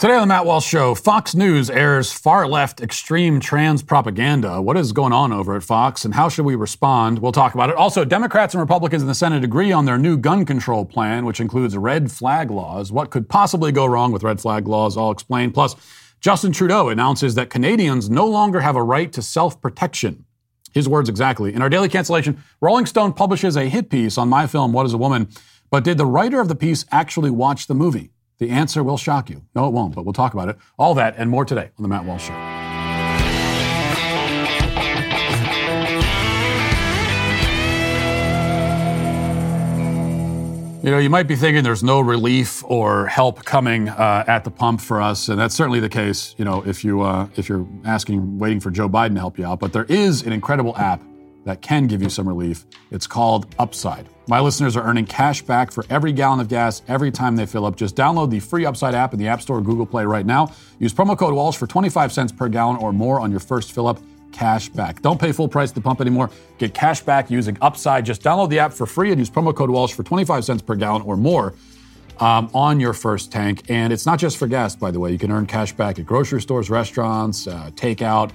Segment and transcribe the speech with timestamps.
[0.00, 4.62] Today on the Matt Walsh Show, Fox News airs far left extreme trans propaganda.
[4.62, 7.18] What is going on over at Fox and how should we respond?
[7.18, 7.76] We'll talk about it.
[7.76, 11.38] Also, Democrats and Republicans in the Senate agree on their new gun control plan, which
[11.38, 12.90] includes red flag laws.
[12.90, 14.96] What could possibly go wrong with red flag laws?
[14.96, 15.50] I'll explain.
[15.50, 15.76] Plus,
[16.22, 20.24] Justin Trudeau announces that Canadians no longer have a right to self protection.
[20.72, 21.52] His words exactly.
[21.52, 24.94] In our daily cancellation, Rolling Stone publishes a hit piece on my film, What is
[24.94, 25.28] a Woman?
[25.70, 28.12] But did the writer of the piece actually watch the movie?
[28.40, 29.42] The answer will shock you.
[29.54, 30.56] No, it won't, but we'll talk about it.
[30.78, 32.32] All that and more today on The Matt Walsh Show.
[40.82, 44.50] You know, you might be thinking there's no relief or help coming uh, at the
[44.50, 46.34] pump for us, and that's certainly the case.
[46.38, 49.44] You know, if you uh, if you're asking, waiting for Joe Biden to help you
[49.44, 51.02] out, but there is an incredible app
[51.44, 52.64] that can give you some relief.
[52.90, 54.08] It's called Upside.
[54.30, 57.66] My listeners are earning cash back for every gallon of gas every time they fill
[57.66, 57.74] up.
[57.74, 60.52] Just download the free Upside app in the App Store or Google Play right now.
[60.78, 63.88] Use promo code Walsh for 25 cents per gallon or more on your first fill
[63.88, 63.98] up.
[64.30, 65.02] Cash back.
[65.02, 66.30] Don't pay full price the pump anymore.
[66.58, 68.04] Get cash back using Upside.
[68.04, 70.76] Just download the app for free and use promo code Walsh for 25 cents per
[70.76, 71.54] gallon or more
[72.20, 73.64] um, on your first tank.
[73.68, 75.10] And it's not just for gas, by the way.
[75.10, 78.30] You can earn cash back at grocery stores, restaurants, uh, takeout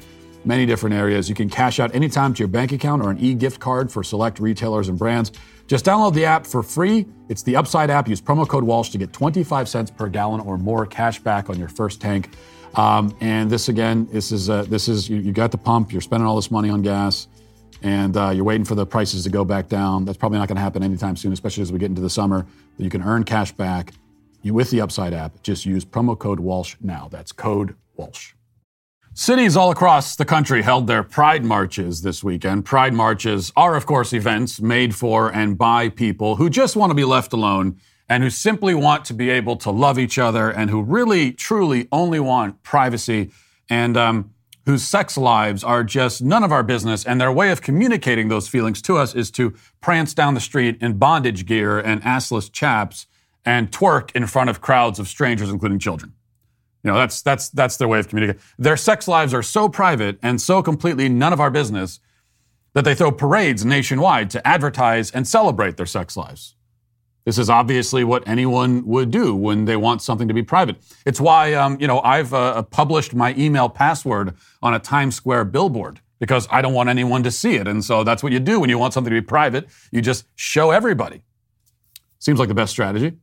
[0.46, 1.28] many different areas.
[1.28, 4.04] You can cash out anytime to your bank account or an e gift card for
[4.04, 5.32] select retailers and brands.
[5.68, 7.08] Just download the app for free.
[7.28, 8.08] It's the Upside app.
[8.08, 11.58] Use promo code Walsh to get 25 cents per gallon or more cash back on
[11.58, 12.30] your first tank.
[12.76, 15.92] Um, and this again, this is uh, this is you, you, got the pump.
[15.92, 17.28] You're spending all this money on gas,
[17.82, 20.06] and uh, you're waiting for the prices to go back down.
[20.06, 22.46] That's probably not going to happen anytime soon, especially as we get into the summer.
[22.78, 23.94] You can earn cash back
[24.42, 25.42] you, with the Upside app.
[25.42, 27.08] Just use promo code Walsh now.
[27.10, 28.35] That's code Walsh.
[29.18, 32.66] Cities all across the country held their pride marches this weekend.
[32.66, 36.96] Pride marches are, of course, events made for and by people who just want to
[36.96, 40.70] be left alone and who simply want to be able to love each other and
[40.70, 43.32] who really, truly only want privacy
[43.70, 44.34] and um,
[44.66, 47.06] whose sex lives are just none of our business.
[47.06, 50.78] And their way of communicating those feelings to us is to prance down the street
[50.82, 53.08] in bondage gear and assless chaps
[53.46, 56.12] and twerk in front of crowds of strangers, including children.
[56.86, 58.40] You know, that's that's that's their way of communicating.
[58.60, 62.00] Their sex lives are so private and so completely none of our business
[62.74, 66.56] that they throw parades nationwide to advertise and celebrate their sex lives.
[67.24, 70.76] This is obviously what anyone would do when they want something to be private.
[71.08, 75.46] It's why, um, you know, I've uh, published my email password on a Times Square
[75.46, 77.68] billboard because I don't want anyone to see it.
[77.68, 79.70] And so that's what you do when you want something to be private.
[79.92, 81.24] You just show everybody.
[82.20, 83.14] Seems like the best strategy.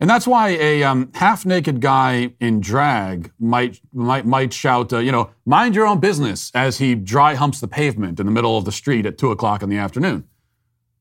[0.00, 5.12] And that's why a um, half-naked guy in drag might might might shout, uh, you
[5.12, 8.64] know, "Mind your own business" as he dry humps the pavement in the middle of
[8.64, 10.24] the street at two o'clock in the afternoon.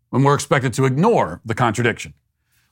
[0.09, 2.13] When we're expected to ignore the contradiction,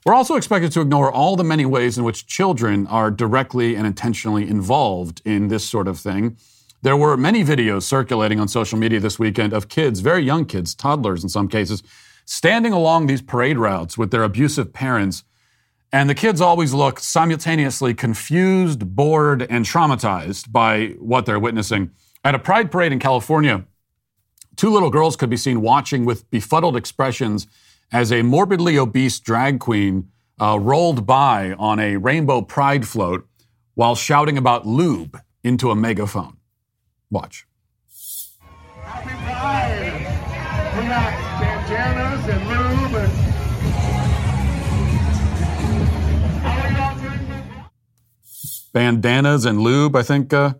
[0.06, 3.88] we're also expected to ignore all the many ways in which children are directly and
[3.88, 6.36] intentionally involved in this sort of thing.
[6.82, 10.76] There were many videos circulating on social media this weekend of kids, very young kids,
[10.76, 11.84] toddlers in some cases,
[12.26, 15.24] standing along these parade routes with their abusive parents
[15.92, 21.92] and the kids always look simultaneously confused, bored, and traumatized by what they're witnessing.
[22.24, 23.66] At a pride parade in California,
[24.56, 27.48] two little girls could be seen watching with befuddled expressions
[27.92, 30.10] as a morbidly obese drag queen
[30.42, 33.28] uh, rolled by on a rainbow pride float
[33.76, 36.38] while shouting about lube into a megaphone.
[37.10, 37.48] Watch.
[38.82, 40.08] Happy Pride!
[40.78, 42.67] We got bandanas and lube
[48.74, 50.54] bandanas and lube, I think uh,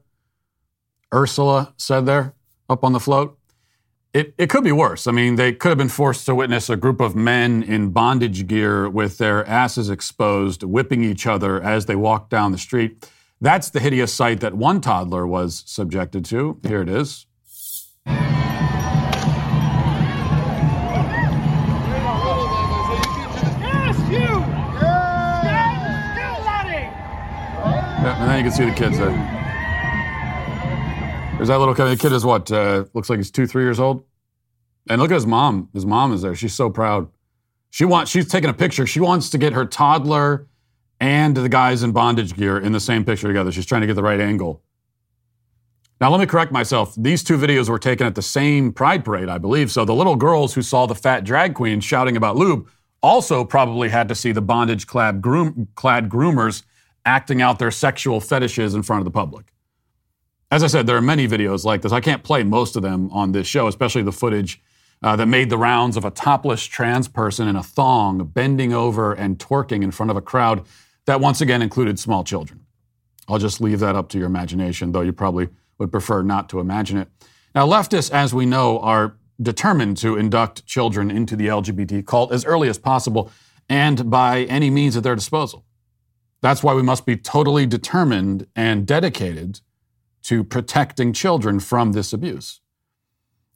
[1.14, 2.34] Ursula said there
[2.70, 3.38] up on the float.
[4.14, 5.06] It, it could be worse.
[5.06, 8.48] I mean, they could have been forced to witness a group of men in bondage
[8.48, 13.08] gear with their asses exposed, whipping each other as they walked down the street.
[13.40, 16.60] That's the hideous sight that one toddler was subjected to.
[16.64, 17.28] Here it is.
[28.08, 29.10] Yeah, and then you can see the kids there.
[31.36, 31.90] There's that little kid.
[31.90, 32.50] The kid is what?
[32.50, 34.06] Uh, looks like he's two, three years old.
[34.90, 35.68] And look at his mom.
[35.74, 36.34] His mom is there.
[36.34, 37.10] She's so proud.
[37.70, 38.10] She wants.
[38.10, 38.88] She's taking a picture.
[38.88, 40.48] She wants to get her toddler
[41.02, 43.52] and the guys in bondage gear in the same picture together.
[43.52, 44.64] She's trying to get the right angle.
[46.00, 46.96] Now, let me correct myself.
[46.96, 49.70] These two videos were taken at the same Pride Parade, I believe.
[49.70, 52.70] So the little girls who saw the fat drag queen shouting about lube
[53.04, 56.64] also probably had to see the bondage clad, groom, clad groomers
[57.08, 59.46] acting out their sexual fetishes in front of the public.
[60.52, 61.92] As I said, there are many videos like this.
[61.92, 64.62] I can't play most of them on this show, especially the footage
[65.02, 69.14] uh, that made the rounds of a topless trans person in a thong bending over
[69.14, 70.66] and twerking in front of a crowd
[71.06, 72.66] that once again included small children.
[73.28, 76.60] I'll just leave that up to your imagination, though you probably would prefer not to
[76.60, 77.10] imagine it.
[77.56, 82.46] Now, leftists, as we know, are determined to induct children into the LGBT cult as
[82.46, 83.32] early as possible
[83.70, 85.67] and by any means at their disposal.
[86.42, 89.62] That's why we must be totally determined and dedicated
[90.24, 92.62] to protecting children from this abuse.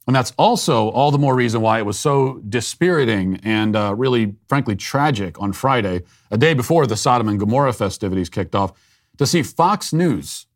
[0.06, 4.34] And that's also all the more reason why it was so dispiriting and uh, really,
[4.48, 8.72] frankly, tragic on Friday, a day before the Sodom and Gomorrah festivities kicked off,
[9.18, 10.46] to see Fox News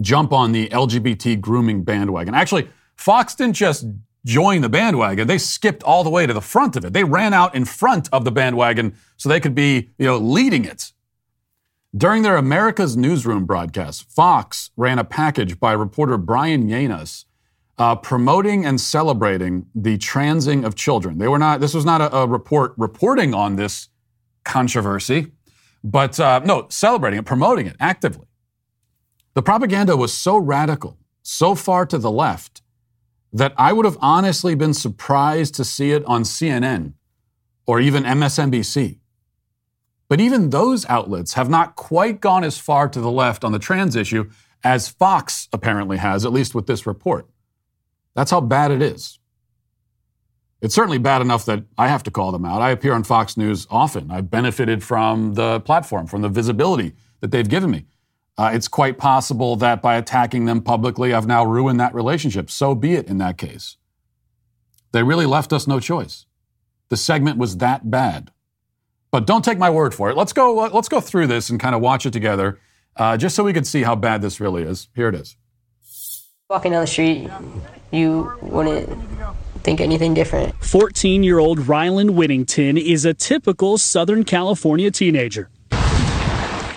[0.00, 2.34] jump on the LGBT grooming bandwagon.
[2.34, 3.86] Actually, Fox didn't just
[4.24, 6.92] join the bandwagon, they skipped all the way to the front of it.
[6.92, 10.64] They ran out in front of the bandwagon so they could be, you know, leading
[10.64, 10.92] it.
[11.96, 17.24] During their America's Newsroom broadcast, Fox ran a package by reporter Bryan Llenas
[17.78, 21.16] uh, promoting and celebrating the transing of children.
[21.16, 21.60] They were not.
[21.60, 23.88] This was not a, a report reporting on this
[24.44, 25.32] controversy,
[25.82, 28.26] but uh, no, celebrating it, promoting it actively.
[29.32, 32.60] The propaganda was so radical, so far to the left,
[33.32, 36.94] that I would have honestly been surprised to see it on CNN
[37.66, 38.98] or even MSNBC.
[40.08, 43.58] But even those outlets have not quite gone as far to the left on the
[43.58, 44.30] trans issue
[44.64, 47.28] as Fox apparently has, at least with this report.
[48.14, 49.18] That's how bad it is.
[50.60, 52.62] It's certainly bad enough that I have to call them out.
[52.62, 54.10] I appear on Fox News often.
[54.10, 57.86] I've benefited from the platform, from the visibility that they've given me.
[58.36, 62.50] Uh, it's quite possible that by attacking them publicly, I've now ruined that relationship.
[62.50, 63.76] So be it in that case.
[64.92, 66.26] They really left us no choice.
[66.88, 68.32] The segment was that bad.
[69.10, 70.16] But don't take my word for it.
[70.16, 70.54] Let's go.
[70.54, 72.58] Let's go through this and kind of watch it together,
[72.96, 74.88] uh, just so we can see how bad this really is.
[74.94, 75.36] Here it is.
[76.50, 77.30] Walking down the street,
[77.90, 78.88] you wouldn't
[79.62, 80.54] think anything different.
[80.64, 85.50] 14 year old Ryland Whittington is a typical Southern California teenager.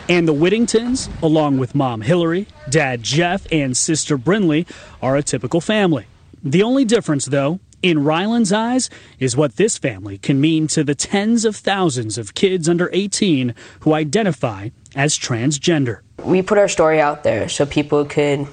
[0.09, 4.67] And the Whittingtons, along with mom Hillary, dad Jeff, and sister Brinley,
[5.01, 6.05] are a typical family.
[6.43, 8.89] The only difference, though, in Ryland's eyes,
[9.19, 13.53] is what this family can mean to the tens of thousands of kids under 18
[13.81, 15.99] who identify as transgender.
[16.23, 18.47] We put our story out there so people could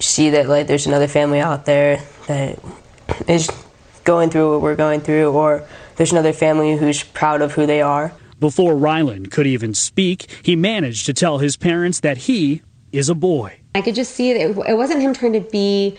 [0.00, 2.58] see that like there's another family out there that
[3.28, 3.50] is
[4.04, 5.66] going through what we're going through, or
[5.96, 8.12] there's another family who's proud of who they are.
[8.40, 12.62] Before Ryland could even speak, he managed to tell his parents that he
[12.92, 13.58] is a boy.
[13.74, 15.96] I could just see that it wasn't him trying to be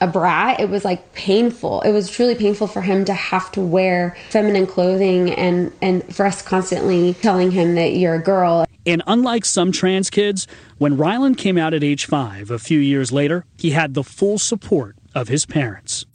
[0.00, 0.60] a brat.
[0.60, 1.80] It was like painful.
[1.82, 6.26] It was truly painful for him to have to wear feminine clothing and and for
[6.26, 8.66] us constantly telling him that you're a girl.
[8.84, 10.46] And unlike some trans kids,
[10.78, 14.38] when Ryland came out at age 5 a few years later, he had the full
[14.38, 16.06] support of his parents.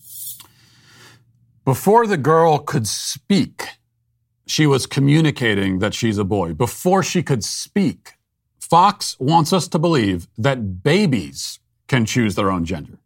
[1.65, 3.67] Before the girl could speak,
[4.47, 6.53] she was communicating that she's a boy.
[6.53, 8.13] Before she could speak,
[8.59, 13.00] Fox wants us to believe that babies can choose their own gender.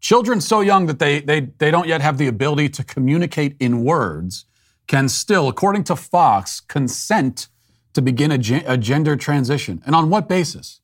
[0.00, 3.82] Children so young that they, they, they don't yet have the ability to communicate in
[3.82, 4.44] words
[4.86, 7.48] can still, according to Fox, consent
[7.94, 9.82] to begin a, a gender transition.
[9.84, 10.80] And on what basis?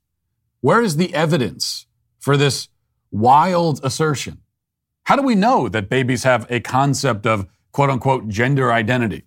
[0.61, 1.87] Where is the evidence
[2.19, 2.69] for this
[3.11, 4.39] wild assertion?
[5.05, 9.25] How do we know that babies have a concept of quote unquote gender identity?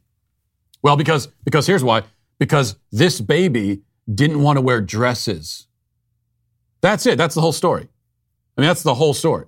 [0.82, 2.04] Well, because, because here's why.
[2.40, 3.82] Because this baby
[4.14, 5.68] didn't want to wear dresses.
[6.82, 7.18] That's it.
[7.18, 7.88] That's the whole story.
[8.58, 9.46] I mean, that's the whole story.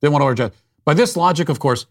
[0.00, 0.62] They want to wear dresses.
[0.84, 1.86] By this logic, of course,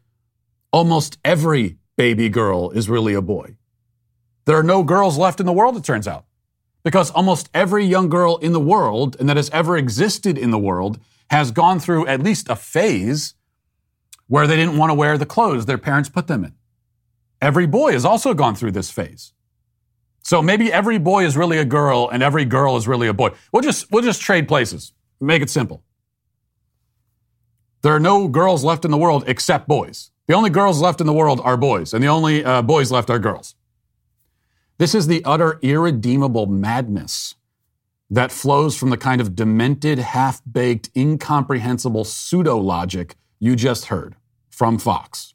[0.72, 3.56] almost every baby girl is really a boy.
[4.46, 6.26] There are no girls left in the world, it turns out.
[6.84, 10.58] Because almost every young girl in the world, and that has ever existed in the
[10.58, 11.00] world,
[11.30, 13.36] has gone through at least a phase
[14.28, 16.54] where they didn't want to wear the clothes their parents put them in.
[17.42, 19.34] Every boy has also gone through this phase.
[20.24, 23.32] So maybe every boy is really a girl and every girl is really a boy.
[23.52, 24.94] We'll just, we'll just trade places.
[25.20, 25.84] Make it simple.
[27.82, 30.12] There are no girls left in the world except boys.
[30.28, 33.10] The only girls left in the world are boys, and the only uh, boys left
[33.10, 33.56] are girls.
[34.78, 37.36] This is the utter irredeemable madness
[38.10, 44.16] that flows from the kind of demented, half baked, incomprehensible pseudo logic you just heard
[44.50, 45.34] from Fox.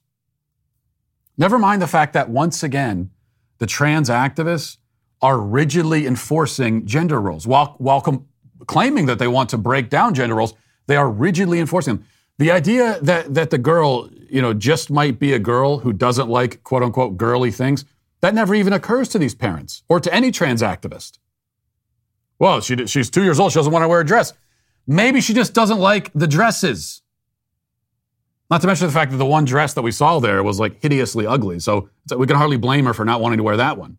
[1.37, 3.11] Never mind the fact that once again,
[3.59, 4.79] the trans activists
[5.23, 7.47] are rigidly enforcing gender roles.
[7.47, 8.27] While, while com-
[8.67, 10.55] claiming that they want to break down gender roles,
[10.87, 12.07] they are rigidly enforcing them.
[12.39, 16.29] The idea that, that the girl, you know, just might be a girl who doesn't
[16.29, 17.85] like quote unquote girly things,
[18.21, 21.19] that never even occurs to these parents or to any trans activist.
[22.39, 23.53] Well, she, she's two years old.
[23.53, 24.33] She doesn't want to wear a dress.
[24.87, 27.03] Maybe she just doesn't like the dresses.
[28.51, 30.81] Not to mention the fact that the one dress that we saw there was like
[30.83, 31.61] hideously ugly.
[31.61, 33.97] So we can hardly blame her for not wanting to wear that one.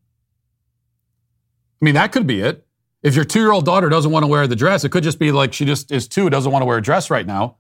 [1.82, 2.66] I mean, that could be it.
[3.02, 5.20] If your two year old daughter doesn't want to wear the dress, it could just
[5.20, 7.58] be like she just is two, doesn't want to wear a dress right now.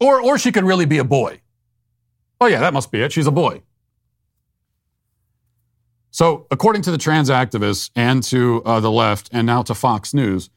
[0.00, 1.40] Or, or she could really be a boy.
[2.40, 3.12] Oh, yeah, that must be it.
[3.12, 3.62] She's a boy.
[6.10, 10.12] So, according to the trans activists and to uh, the left, and now to Fox
[10.12, 10.50] News,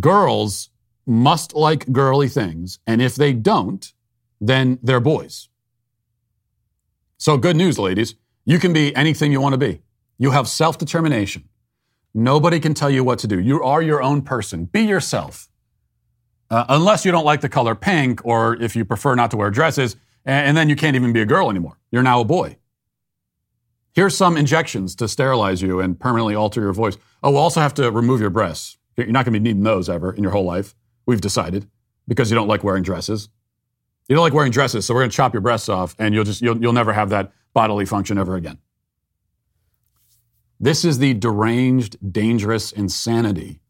[0.00, 0.70] girls
[1.06, 2.78] must like girly things.
[2.86, 3.92] And if they don't,
[4.40, 5.48] then they're boys.
[7.18, 8.14] So, good news, ladies.
[8.44, 9.82] You can be anything you want to be.
[10.18, 11.48] You have self determination.
[12.14, 13.38] Nobody can tell you what to do.
[13.38, 14.64] You are your own person.
[14.64, 15.48] Be yourself.
[16.50, 19.50] Uh, unless you don't like the color pink or if you prefer not to wear
[19.50, 21.78] dresses, and, then you can't even be a girl anymore.
[21.92, 22.56] You're now a boy.
[23.94, 26.96] Here's some injections to sterilize you and permanently alter your voice.
[27.22, 28.76] Oh, we'll also have to remove your breasts.
[28.96, 30.74] You're not going to be needing those ever in your whole life.
[31.06, 31.68] We've decided
[32.08, 33.28] because you don't like wearing dresses.
[34.08, 36.24] You don't like wearing dresses, so we're going to chop your breasts off, and you'll
[36.24, 38.58] just you'll, you'll never have that bodily function ever again.
[40.60, 43.60] This is the deranged, dangerous insanity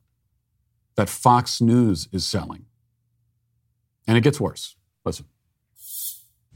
[0.96, 2.65] that Fox News is selling.
[4.06, 4.76] And it gets worse.
[5.04, 5.26] Listen.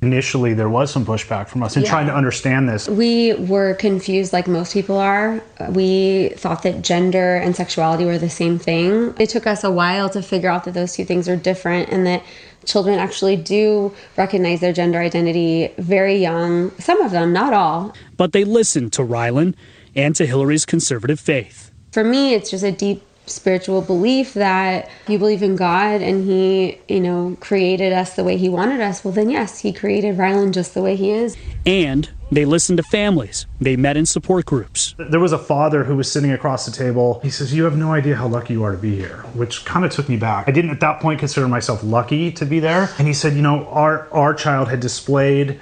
[0.03, 1.91] Initially, there was some pushback from us in yeah.
[1.91, 2.89] trying to understand this.
[2.89, 5.43] We were confused, like most people are.
[5.69, 9.15] We thought that gender and sexuality were the same thing.
[9.19, 12.07] It took us a while to figure out that those two things are different and
[12.07, 12.23] that
[12.65, 16.71] children actually do recognize their gender identity very young.
[16.79, 17.95] Some of them, not all.
[18.17, 19.55] But they listened to Ryland
[19.95, 21.73] and to Hillary's conservative faith.
[21.93, 26.79] For me, it's just a deep spiritual belief that you believe in God and He,
[26.89, 30.55] you know, created us the way He wanted us, well, then yes, He created Ryland
[30.55, 31.37] just the way He is.
[31.65, 33.47] And they listened to families.
[33.61, 34.95] They met in support groups.
[34.99, 37.21] There was a father who was sitting across the table.
[37.23, 39.85] He says, You have no idea how lucky you are to be here, which kind
[39.85, 40.49] of took me back.
[40.49, 42.89] I didn't at that point consider myself lucky to be there.
[42.99, 45.59] And he said, You know, our, our child had displayed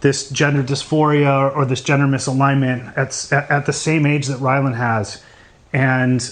[0.00, 4.76] this gender dysphoria or this gender misalignment at, at, at the same age that Ryland
[4.76, 5.22] has.
[5.72, 6.22] And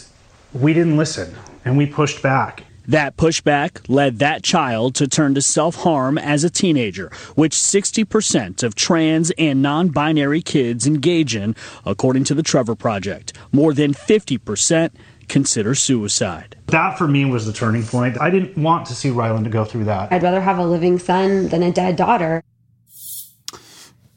[0.61, 1.35] we didn't listen
[1.65, 2.65] and we pushed back.
[2.89, 8.63] That pushback led that child to turn to self harm as a teenager, which 60%
[8.63, 13.33] of trans and non binary kids engage in, according to the Trevor Project.
[13.51, 14.91] More than 50%
[15.29, 16.57] consider suicide.
[16.67, 18.21] That for me was the turning point.
[18.21, 20.13] I didn't want to see Ryland to go through that.
[20.13, 22.45] I'd rather have a living son than a dead daughter.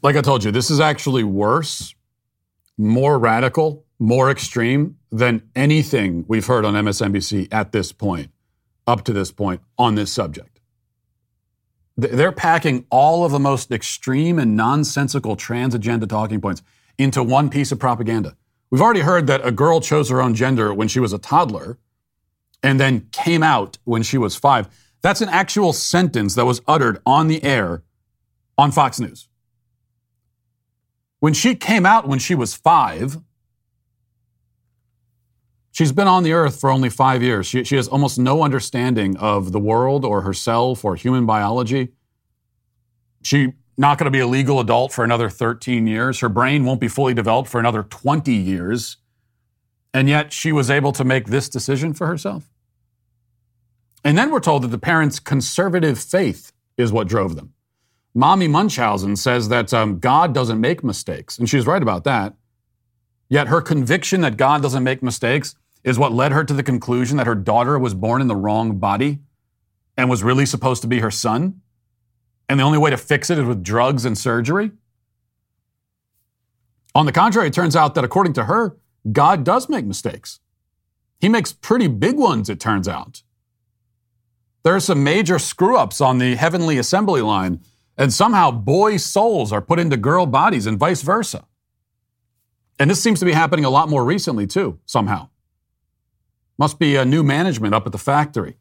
[0.03, 1.95] Like I told you, this is actually worse,
[2.77, 8.31] more radical, more extreme than anything we've heard on MSNBC at this point,
[8.87, 10.59] up to this point, on this subject.
[11.97, 16.61] They're packing all of the most extreme and nonsensical trans agenda talking points
[16.97, 18.37] into one piece of propaganda.
[18.69, 21.77] We've already heard that a girl chose her own gender when she was a toddler
[22.63, 24.69] and then came out when she was five.
[25.01, 27.83] That's an actual sentence that was uttered on the air
[28.57, 29.27] on Fox News.
[31.19, 33.17] When she came out when she was five,
[35.79, 37.47] She's been on the earth for only five years.
[37.47, 41.93] She, she has almost no understanding of the world or herself or human biology.
[43.21, 46.19] She's not going to be a legal adult for another 13 years.
[46.19, 48.97] Her brain won't be fully developed for another 20 years.
[49.93, 52.49] And yet she was able to make this decision for herself.
[54.03, 57.53] And then we're told that the parents' conservative faith is what drove them.
[58.13, 62.33] Mommy Munchausen says that um, God doesn't make mistakes, and she's right about that.
[63.29, 67.17] Yet her conviction that God doesn't make mistakes is what led her to the conclusion
[67.17, 69.19] that her daughter was born in the wrong body
[69.97, 71.61] and was really supposed to be her son.
[72.47, 74.71] And the only way to fix it is with drugs and surgery.
[76.95, 78.77] On the contrary, it turns out that according to her,
[79.11, 80.39] God does make mistakes.
[81.19, 83.23] He makes pretty big ones, it turns out.
[84.63, 87.61] There are some major screw ups on the heavenly assembly line,
[87.97, 91.45] and somehow boy souls are put into girl bodies and vice versa.
[92.79, 95.29] And this seems to be happening a lot more recently, too, somehow.
[96.59, 98.57] Must be a new management up at the factory.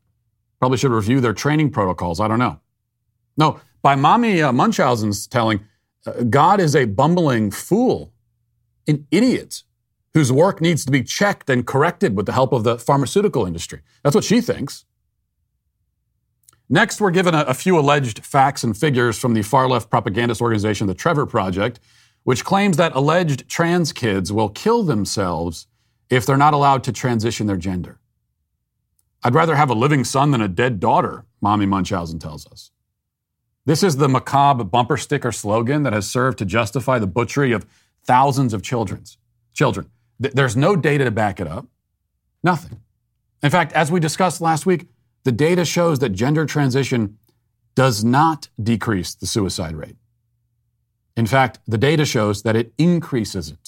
[0.61, 2.21] Probably should review their training protocols.
[2.21, 2.61] I don't know.
[3.37, 5.61] No, by Mommy uh, Munchausen's telling,
[6.07, 8.13] uh, God is a bumbling fool,
[8.87, 9.65] an idiot
[10.15, 13.81] whose work needs to be checked and corrected with the help of the pharmaceutical industry.
[14.03, 14.85] That's what she thinks.
[16.69, 20.41] Next, we're given a, a few alleged facts and figures from the far left propagandist
[20.41, 21.81] organization, the Trevor Project,
[22.25, 25.67] which claims that alleged trans kids will kill themselves
[26.11, 27.99] if they're not allowed to transition their gender.
[29.23, 32.71] I'd rather have a living son than a dead daughter, Mommy Munchausen tells us.
[33.67, 37.67] This is the macabre bumper sticker slogan that has served to justify the butchery of
[38.05, 39.19] thousands of children's,
[39.53, 39.91] children.
[40.19, 41.67] There's no data to back it up.
[42.43, 42.81] Nothing.
[43.43, 44.87] In fact, as we discussed last week,
[45.25, 47.19] the data shows that gender transition
[47.75, 49.97] does not decrease the suicide rate.
[51.17, 53.68] In fact, the data shows that it increases it.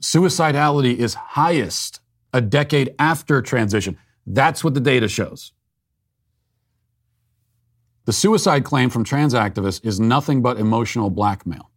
[0.00, 2.00] Suicidality is highest
[2.32, 3.96] a decade after transition.
[4.26, 5.52] That's what the data shows.
[8.04, 11.70] The suicide claim from trans activists is nothing but emotional blackmail.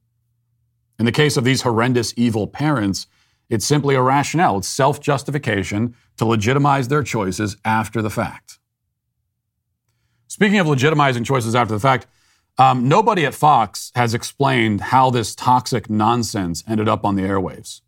[0.99, 3.07] In the case of these horrendous, evil parents,
[3.49, 4.57] it's simply a rationale.
[4.57, 8.59] It's self justification to legitimize their choices after the fact.
[10.27, 12.05] Speaking of legitimizing choices after the fact,
[12.59, 17.81] um, nobody at Fox has explained how this toxic nonsense ended up on the airwaves.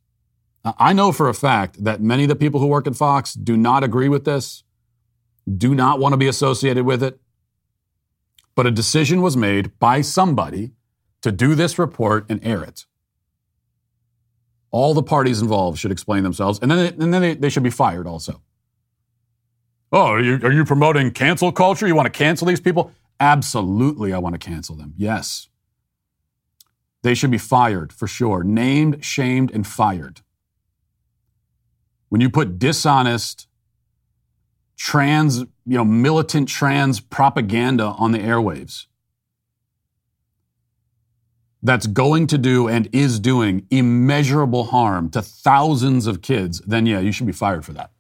[0.64, 3.58] I know for a fact that many of the people who work at Fox do
[3.58, 4.64] not agree with this,
[5.58, 7.20] do not want to be associated with it.
[8.54, 10.72] But a decision was made by somebody
[11.22, 12.86] to do this report and air it.
[14.70, 17.64] All the parties involved should explain themselves, and then, they, and then they, they should
[17.64, 18.42] be fired also.
[19.92, 21.88] Oh, are you, are you promoting cancel culture?
[21.88, 22.92] You want to cancel these people?
[23.20, 24.94] Absolutely, I want to cancel them.
[24.96, 25.50] Yes.
[27.04, 28.44] They should be fired for sure.
[28.44, 30.22] Named, shamed, and fired.
[32.12, 33.48] When you put dishonest,
[34.76, 38.88] trans, you know, militant trans propaganda on the airwaves,
[41.64, 47.00] that's going to do and is doing immeasurable harm to thousands of kids, then yeah,
[47.00, 47.92] you should be fired for that.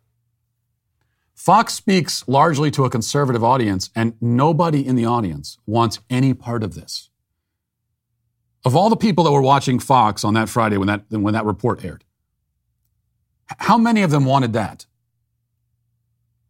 [1.33, 6.63] Fox speaks largely to a conservative audience, and nobody in the audience wants any part
[6.63, 7.09] of this.
[8.65, 11.45] Of all the people that were watching Fox on that Friday when that, when that
[11.45, 12.03] report aired,
[13.60, 14.86] how many of them wanted that?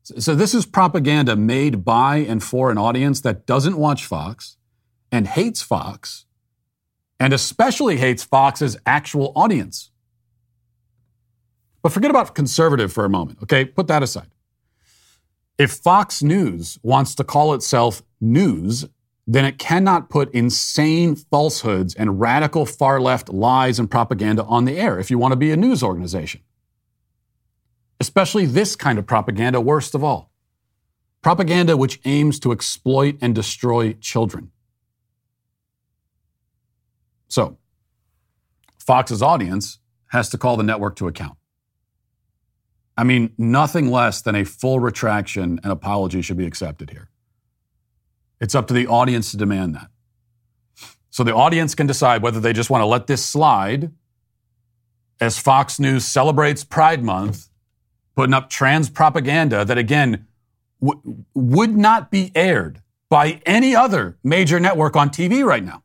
[0.04, 4.58] So, this is propaganda made by and for an audience that doesn't watch Fox
[5.12, 6.26] and hates Fox,
[7.20, 9.92] and especially hates Fox's actual audience.
[11.82, 13.66] But forget about conservative for a moment, okay?
[13.66, 14.30] Put that aside.
[15.58, 18.86] If Fox News wants to call itself news,
[19.28, 24.78] then it cannot put insane falsehoods and radical far left lies and propaganda on the
[24.78, 26.42] air if you want to be a news organization.
[28.02, 30.32] Especially this kind of propaganda, worst of all.
[31.22, 34.50] Propaganda which aims to exploit and destroy children.
[37.28, 37.60] So,
[38.80, 41.38] Fox's audience has to call the network to account.
[42.98, 47.12] I mean, nothing less than a full retraction and apology should be accepted here.
[48.40, 49.90] It's up to the audience to demand that.
[51.12, 53.92] So the audience can decide whether they just want to let this slide
[55.20, 57.51] as Fox News celebrates Pride Month,
[58.16, 60.28] putting up trans propaganda that, again,
[60.82, 65.84] w- would not be aired by any other major network on TV right now.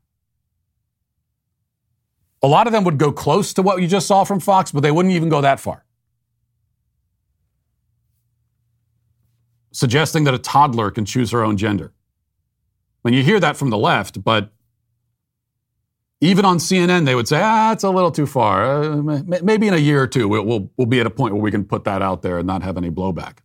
[2.42, 4.80] A lot of them would go close to what you just saw from Fox, but
[4.80, 5.86] they wouldn't even go that far.
[9.76, 11.92] suggesting that a toddler can choose her own gender.
[13.02, 14.50] When you hear that from the left, but
[16.20, 18.64] even on CNN, they would say, ah, it's a little too far.
[18.64, 21.42] Uh, maybe in a year or two, we'll, we'll, we'll be at a point where
[21.42, 23.38] we can put that out there and not have any blowback.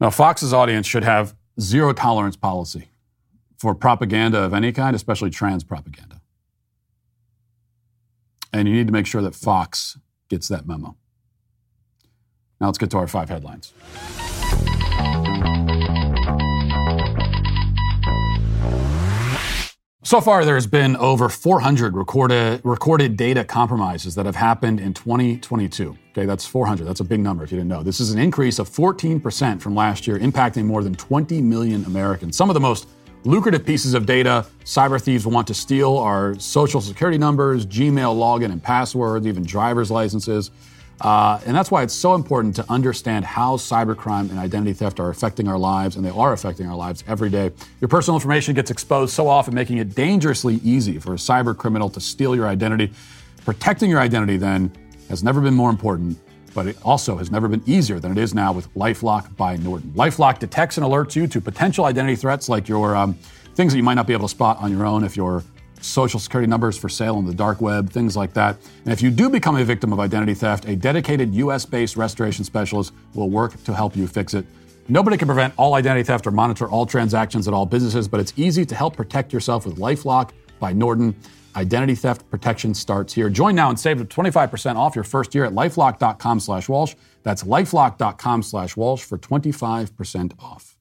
[0.00, 2.88] Now, Fox's audience should have zero tolerance policy
[3.58, 6.22] for propaganda of any kind, especially trans propaganda.
[8.52, 10.96] And you need to make sure that Fox gets that memo.
[12.60, 13.74] Now let's get to our five headlines.
[20.10, 24.92] So far, there has been over 400 recorded, recorded data compromises that have happened in
[24.92, 25.96] 2022.
[26.10, 26.84] Okay, that's 400.
[26.84, 27.84] That's a big number if you didn't know.
[27.84, 32.36] This is an increase of 14% from last year, impacting more than 20 million Americans.
[32.36, 32.88] Some of the most
[33.22, 38.50] lucrative pieces of data cyber thieves want to steal are social security numbers, Gmail login
[38.50, 40.50] and passwords, even driver's licenses.
[41.00, 45.08] Uh, and that's why it's so important to understand how cybercrime and identity theft are
[45.08, 47.50] affecting our lives, and they are affecting our lives every day.
[47.80, 51.88] Your personal information gets exposed so often, making it dangerously easy for a cyber criminal
[51.90, 52.92] to steal your identity.
[53.44, 54.70] Protecting your identity, then,
[55.08, 56.18] has never been more important,
[56.54, 59.90] but it also has never been easier than it is now with Lifelock by Norton.
[59.92, 63.14] Lifelock detects and alerts you to potential identity threats like your um,
[63.54, 65.42] things that you might not be able to spot on your own if you're
[65.80, 68.56] social security numbers for sale on the dark web, things like that.
[68.84, 72.44] And if you do become a victim of identity theft, a dedicated US based restoration
[72.44, 74.44] specialist will work to help you fix it.
[74.88, 78.32] Nobody can prevent all identity theft or monitor all transactions at all businesses, but it's
[78.36, 81.14] easy to help protect yourself with Lifelock by Norton.
[81.56, 83.28] Identity theft protection starts here.
[83.28, 86.94] Join now and save 25% off your first year at lifelock.com slash Walsh.
[87.22, 90.76] That's lifelock.com slash Walsh for 25% off.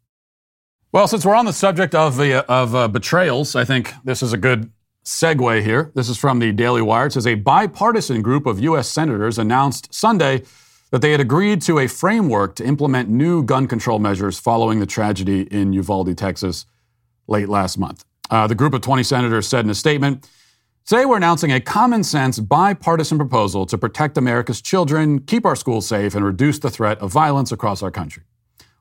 [0.92, 4.34] Well, since we're on the subject of, uh, of uh, betrayals, I think this is
[4.34, 4.72] a good
[5.10, 5.91] segue here.
[5.95, 7.08] This is from the Daily Wire.
[7.08, 8.88] It says a bipartisan group of U.S.
[8.89, 10.43] senators announced Sunday
[10.91, 14.86] that they had agreed to a framework to implement new gun control measures following the
[14.86, 16.67] tragedy in Uvalde, Texas,
[17.28, 18.06] late last month.
[18.30, 20.30] Uh, the group of 20 senators said in a statement,
[20.86, 25.88] Today, we're announcing a common sense, bipartisan proposal to protect America's children, keep our schools
[25.88, 28.24] safe, and reduce the threat of violence across our country.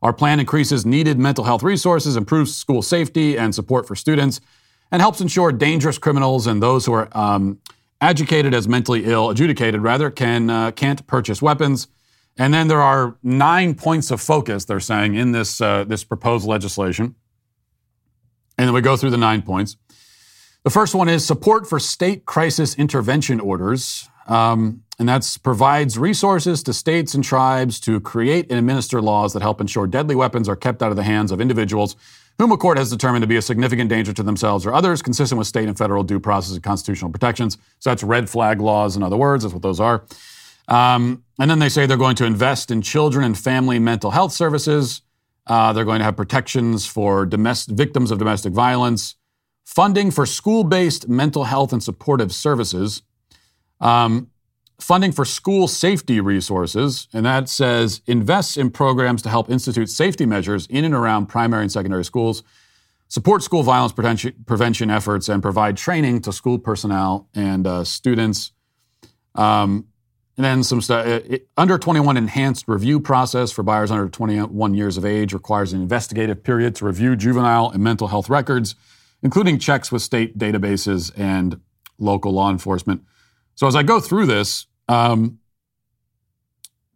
[0.00, 4.40] Our plan increases needed mental health resources, improves school safety and support for students,
[4.90, 7.58] and helps ensure dangerous criminals and those who are um,
[8.00, 11.88] educated as mentally ill, adjudicated rather, can uh, can't purchase weapons.
[12.36, 14.64] And then there are nine points of focus.
[14.64, 17.14] They're saying in this uh, this proposed legislation,
[18.56, 19.76] and then we go through the nine points.
[20.64, 24.08] The first one is support for state crisis intervention orders.
[24.26, 29.42] Um, and that provides resources to states and tribes to create and administer laws that
[29.42, 31.96] help ensure deadly weapons are kept out of the hands of individuals
[32.38, 35.38] whom a court has determined to be a significant danger to themselves or others, consistent
[35.38, 37.58] with state and federal due process and constitutional protections.
[37.80, 40.04] So that's red flag laws, in other words, that's what those are.
[40.68, 44.32] Um, and then they say they're going to invest in children and family mental health
[44.32, 45.02] services.
[45.46, 49.16] Uh, they're going to have protections for domestic, victims of domestic violence,
[49.64, 53.02] funding for school based mental health and supportive services.
[53.80, 54.30] Um,
[54.80, 60.24] funding for school safety resources, and that says invests in programs to help institute safety
[60.24, 62.42] measures in and around primary and secondary schools,
[63.08, 68.52] support school violence prevention efforts, and provide training to school personnel and uh, students.
[69.34, 69.88] Um,
[70.36, 71.04] and then some stuff.
[71.04, 75.82] Uh, under 21 enhanced review process for buyers under 21 years of age requires an
[75.82, 78.76] investigative period to review juvenile and mental health records,
[79.20, 81.60] including checks with state databases and
[81.98, 83.02] local law enforcement.
[83.56, 85.38] So as I go through this, um,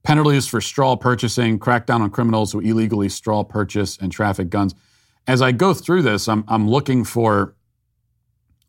[0.03, 4.75] penalties for straw purchasing, crackdown on criminals who illegally straw purchase and traffic guns.
[5.27, 7.55] As I go through this, I'm, I'm looking for,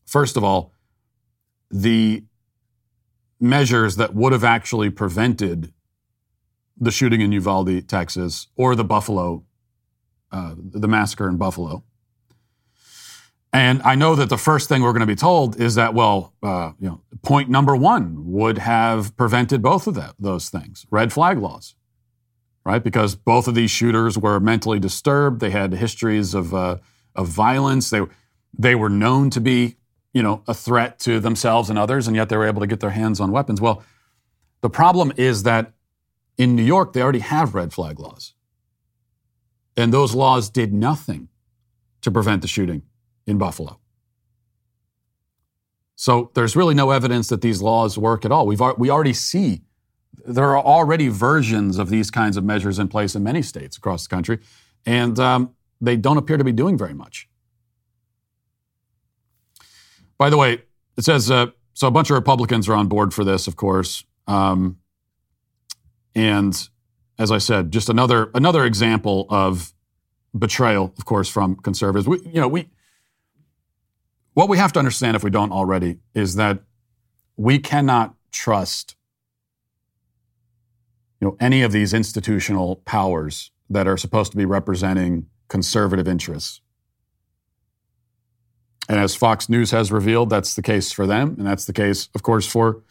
[0.05, 0.71] first of all,
[1.71, 2.23] the
[3.39, 5.73] measures that would have actually prevented
[6.77, 9.43] the shooting in Uvalde, Texas, or the Buffalo,
[10.31, 11.83] uh, the massacre in Buffalo.
[13.54, 16.34] And I know that the first thing we're going to be told is that, well,
[16.42, 21.13] uh, you know, point number one would have prevented both of that, those things, red
[21.13, 21.76] flag laws,
[22.66, 22.84] right?
[22.84, 25.39] Because both of these shooters were mentally disturbed.
[25.39, 26.78] They had histories of uh,
[27.16, 27.92] of violence.
[27.92, 28.02] They
[28.58, 29.78] they were known to be,
[30.16, 32.80] you know, a threat to themselves and others, and yet they were able to get
[32.80, 33.62] their hands on weapons.
[33.62, 33.84] Well,
[34.62, 35.74] the problem is that
[36.39, 38.34] in New York they already have red flag laws,
[39.78, 41.30] and those laws did nothing
[42.02, 42.82] to prevent the shooting
[43.25, 43.79] in Buffalo.
[45.95, 48.45] So there's really no evidence that these laws work at all.
[48.45, 49.62] We've we already see
[50.25, 54.07] there are already versions of these kinds of measures in place in many states across
[54.07, 54.39] the country,
[54.86, 57.29] and um, they don't appear to be doing very much.
[60.17, 60.63] By the way,
[60.97, 61.88] it says uh, so.
[61.88, 64.77] A bunch of Republicans are on board for this, of course, um,
[66.15, 66.69] and
[67.17, 69.73] as I said, just another another example of
[70.38, 72.07] betrayal, of course, from conservatives.
[72.07, 72.69] We, you know, we
[74.34, 76.60] what we have to understand, if we don't already, is that
[77.38, 78.96] we cannot trust
[81.19, 86.62] you know, any of these institutional powers that are supposed to be representing conservative interests.
[88.89, 92.10] And as Fox News has revealed, that's the case for them, and that's the case,
[92.13, 92.84] of course, for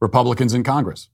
[0.00, 1.08] Republicans in Congress.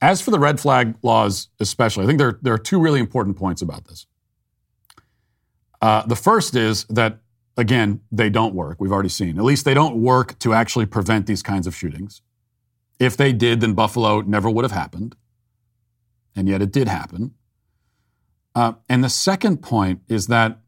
[0.00, 3.36] As for the red flag laws, especially, I think there, there are two really important
[3.36, 4.06] points about this.
[5.80, 7.18] Uh, the first is that
[7.58, 8.76] Again, they don't work.
[8.78, 9.36] We've already seen.
[9.36, 12.22] At least they don't work to actually prevent these kinds of shootings.
[13.00, 15.16] If they did, then Buffalo never would have happened.
[16.36, 17.34] And yet it did happen.
[18.54, 20.60] Uh, and the second point is that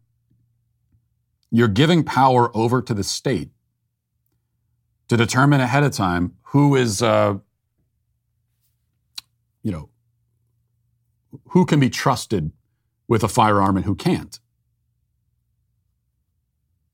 [1.53, 3.51] you're giving power over to the state
[5.07, 7.35] to determine ahead of time who is, uh,
[9.63, 9.91] you know,
[11.51, 12.51] who can be trusted
[13.07, 14.41] with a firearm and who can't.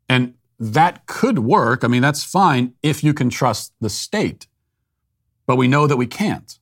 [0.08, 1.84] And that could work.
[1.84, 4.46] I mean, that's fine if you can trust the state.
[5.46, 6.58] But we know that we can't.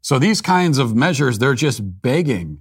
[0.00, 2.60] So these kinds of measures, they're just begging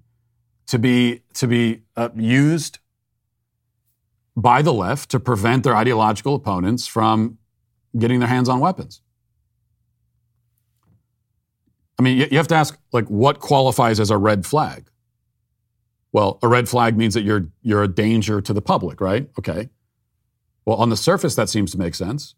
[0.67, 2.79] to be, to be uh, used
[4.35, 7.37] by the left to prevent their ideological opponents from
[7.97, 9.01] getting their hands on weapons.
[11.99, 14.89] I mean, you have to ask, like, what qualifies as a red flag?
[16.11, 19.29] Well, a red flag means that you're you're a danger to the public, right?
[19.37, 19.69] Okay.
[20.65, 22.35] Well, on the surface that seems to make sense.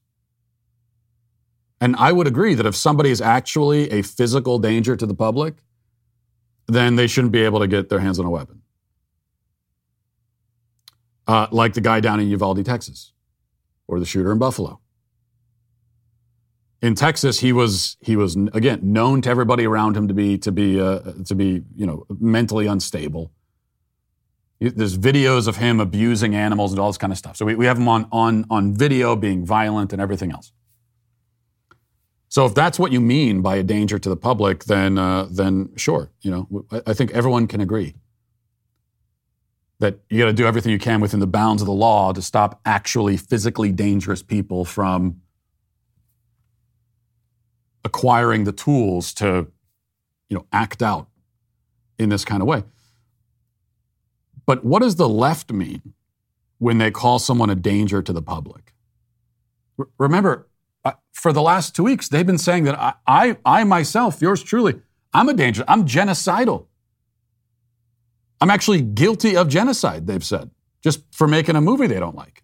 [1.81, 5.55] And I would agree that if somebody is actually a physical danger to the public,
[6.67, 8.61] then they shouldn't be able to get their hands on a weapon.
[11.25, 13.13] Uh, like the guy down in Uvalde, Texas,
[13.87, 14.79] or the shooter in Buffalo.
[16.81, 20.51] In Texas, he was he was again known to everybody around him to be to
[20.51, 23.31] be uh, to be you know mentally unstable.
[24.59, 27.37] There's videos of him abusing animals and all this kind of stuff.
[27.37, 30.51] So we, we have him on, on, on video being violent and everything else.
[32.27, 35.71] So if that's what you mean by a danger to the public, then, uh, then
[35.77, 37.95] sure, you know, I, I think everyone can agree
[39.79, 42.21] that you got to do everything you can within the bounds of the law to
[42.21, 45.21] stop actually physically dangerous people from
[47.85, 49.47] acquiring the tools to,
[50.27, 51.07] you know, act out
[51.97, 52.63] in this kind of way.
[54.49, 55.93] But what does the left mean
[56.57, 58.73] when they call someone a danger to the public?
[59.77, 60.49] R- remember,
[60.83, 64.41] uh, for the last two weeks, they've been saying that I, I, I myself, yours
[64.41, 64.81] truly,
[65.13, 65.63] I'm a danger.
[65.67, 66.65] I'm genocidal.
[68.41, 70.49] I'm actually guilty of genocide, they've said,
[70.83, 72.41] just for making a movie they don't like.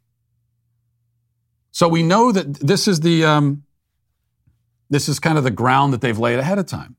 [1.72, 3.64] So we know that this is the um,
[4.92, 6.98] this is kind of the ground that they've laid ahead of time.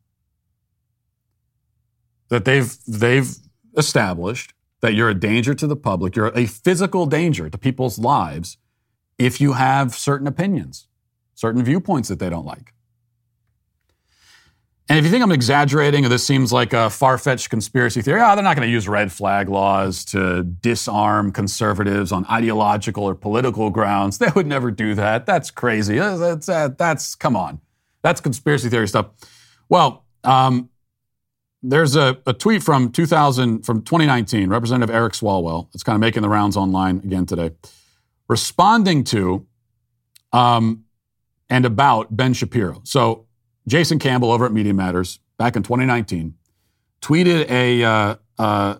[2.28, 3.32] That they've they've
[3.76, 4.52] established
[4.86, 8.56] that you're a danger to the public, you're a physical danger to people's lives
[9.18, 10.86] if you have certain opinions,
[11.34, 12.72] certain viewpoints that they don't like.
[14.88, 18.20] And if you think I'm exaggerating or this seems like a far fetched conspiracy theory,
[18.22, 23.16] oh, they're not going to use red flag laws to disarm conservatives on ideological or
[23.16, 24.18] political grounds.
[24.18, 25.26] They would never do that.
[25.26, 25.98] That's crazy.
[25.98, 27.60] That's, that's, that's come on.
[28.02, 29.06] That's conspiracy theory stuff.
[29.68, 30.70] Well, um,
[31.62, 35.68] there's a, a, tweet from 2000 from 2019 representative eric swalwell.
[35.74, 37.52] It's kind of making the rounds online again today.
[38.28, 39.46] Responding to
[40.32, 40.84] um,
[41.48, 42.80] and about ben shapiro.
[42.84, 43.26] So
[43.66, 46.34] jason campbell over at media matters back in 2019
[47.02, 48.76] tweeted a, uh, uh,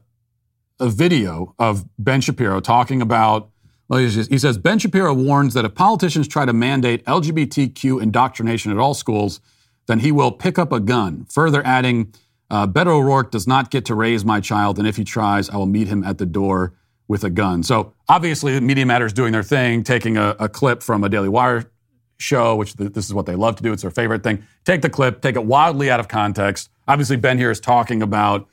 [0.80, 3.50] a video of ben shapiro talking about
[3.88, 8.78] well, he says ben shapiro warns that if politicians try to mandate lgbtq indoctrination at
[8.78, 9.40] all schools
[9.86, 12.12] then he will pick up a gun further adding
[12.50, 15.56] uh, Beto O'Rourke does not get to raise my child, and if he tries, I
[15.56, 16.74] will meet him at the door
[17.08, 17.62] with a gun.
[17.62, 21.70] So obviously, Media Matters doing their thing, taking a, a clip from a Daily Wire
[22.18, 23.72] show, which th- this is what they love to do.
[23.72, 24.44] It's their favorite thing.
[24.64, 26.70] Take the clip, take it wildly out of context.
[26.88, 28.48] Obviously, Ben here is talking about,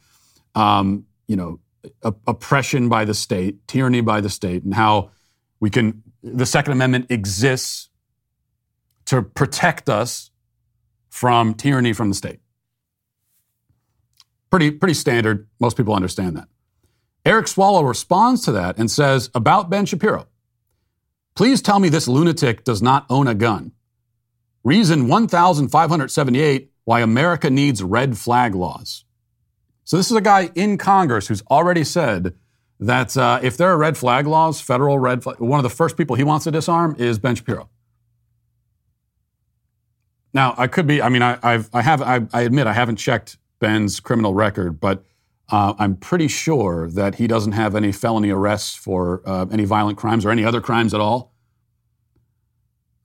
[0.55, 1.59] um, you know,
[2.27, 5.11] oppression by the state, tyranny by the state, and how
[5.59, 6.03] we can.
[6.21, 7.89] The Second Amendment exists
[9.05, 10.31] to protect us
[11.09, 12.39] from tyranny from the state.
[14.53, 15.47] Pretty, pretty standard.
[15.59, 16.47] Most people understand that.
[17.25, 20.27] Eric Swalwell responds to that and says about Ben Shapiro
[21.33, 23.71] Please tell me this lunatic does not own a gun.
[24.63, 29.05] Reason 1578 why America needs red flag laws.
[29.85, 32.35] So, this is a guy in Congress who's already said
[32.79, 35.97] that uh, if there are red flag laws, federal red flag, one of the first
[35.97, 37.71] people he wants to disarm is Ben Shapiro.
[40.31, 42.97] Now, I could be, I mean, I, I've, I have, I, I admit I haven't
[42.97, 45.05] checked Ben's criminal record, but
[45.49, 49.97] uh, I'm pretty sure that he doesn't have any felony arrests for uh, any violent
[49.97, 51.33] crimes or any other crimes at all.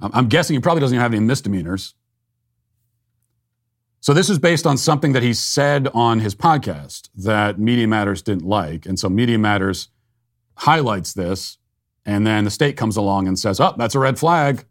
[0.01, 1.95] I'm guessing he probably doesn't even have any misdemeanors.
[4.01, 8.21] So this is based on something that he said on his podcast that Media Matters
[8.21, 9.89] didn't like, and so Media Matters
[10.57, 11.59] highlights this,
[12.05, 14.65] and then the state comes along and says, "Oh, that's a red flag.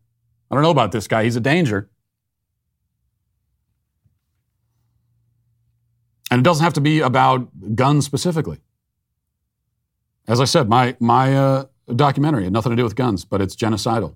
[0.52, 1.24] I don't know about this guy.
[1.24, 1.90] He's a danger."
[6.30, 8.60] And it doesn't have to be about guns specifically.
[10.28, 13.56] As I said, my, my uh, documentary had nothing to do with guns, but it's
[13.56, 14.16] genocidal.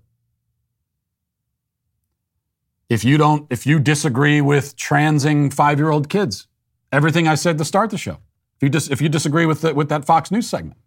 [2.89, 6.47] If you don't, if you disagree with transing five-year-old kids,
[6.91, 8.17] everything I said to start the show,
[8.57, 10.77] if you, dis, if you disagree with, the, with that Fox News segment,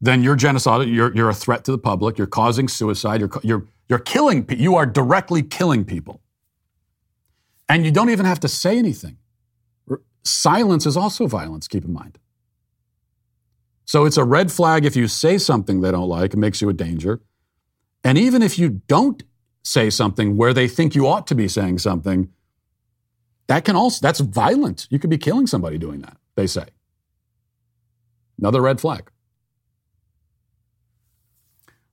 [0.00, 0.86] then you're genocidal.
[0.86, 2.16] You're, you're a threat to the public.
[2.16, 3.20] You're causing suicide.
[3.20, 4.46] You're, you're, you're killing.
[4.48, 6.22] You are directly killing people.
[7.68, 9.16] And you don't even have to say anything.
[10.24, 12.18] Silence is also violence, keep in mind.
[13.84, 16.68] So it's a red flag if you say something they don't like, it makes you
[16.68, 17.20] a danger.
[18.04, 19.22] And even if you don't
[19.64, 22.30] say something where they think you ought to be saying something,
[23.48, 24.86] that can also, that's violent.
[24.90, 26.66] You could be killing somebody doing that, they say.
[28.38, 29.10] Another red flag.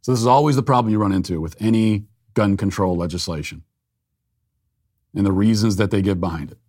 [0.01, 3.63] So this is always the problem you run into with any gun control legislation
[5.15, 6.59] and the reasons that they give behind it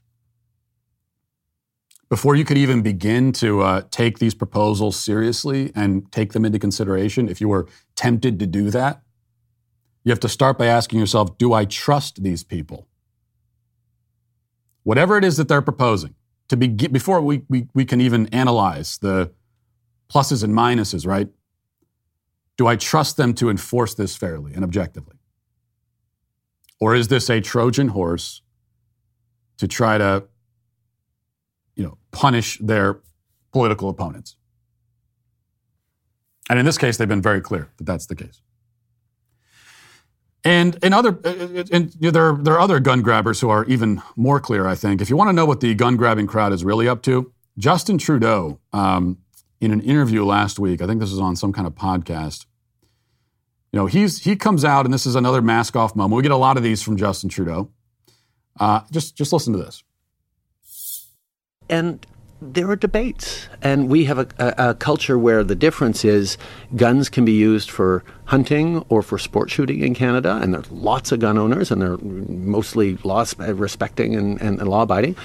[2.09, 6.59] before you could even begin to uh, take these proposals seriously and take them into
[6.59, 9.03] consideration, if you were tempted to do that,
[10.05, 12.89] you have to start by asking yourself Do I trust these people?
[14.85, 16.15] Whatever it is that they're proposing,
[16.49, 19.31] to be, before we, we, we can even analyze the
[20.09, 21.29] pluses and minuses, right?
[22.57, 25.17] Do I trust them to enforce this fairly and objectively?
[26.81, 28.41] Or is this a Trojan horse
[29.59, 30.25] to try to
[31.79, 33.01] you know, punish their
[33.53, 34.35] political opponents
[36.51, 38.43] And in this case, they've been very clear that that's the case.
[40.45, 41.19] And in other,
[41.73, 44.67] and there, there are other gun grabbers who are even more clear.
[44.67, 47.03] I think if you want to know what the gun grabbing crowd is really up
[47.05, 49.19] to, Justin Trudeau, um,
[49.61, 52.47] in an interview last week, I think this was on some kind of podcast.
[53.73, 56.17] You know, he's he comes out, and this is another mask off moment.
[56.17, 57.71] We get a lot of these from Justin Trudeau.
[58.61, 59.85] Uh, just just listen to this.
[61.69, 62.05] And
[62.41, 66.39] there are debates, and we have a, a, a, culture where the difference is
[66.77, 71.11] guns can be used for hunting or for sport shooting in Canada, and there's lots
[71.11, 75.17] of gun owners, and they're mostly law respecting and, and, and law abiding.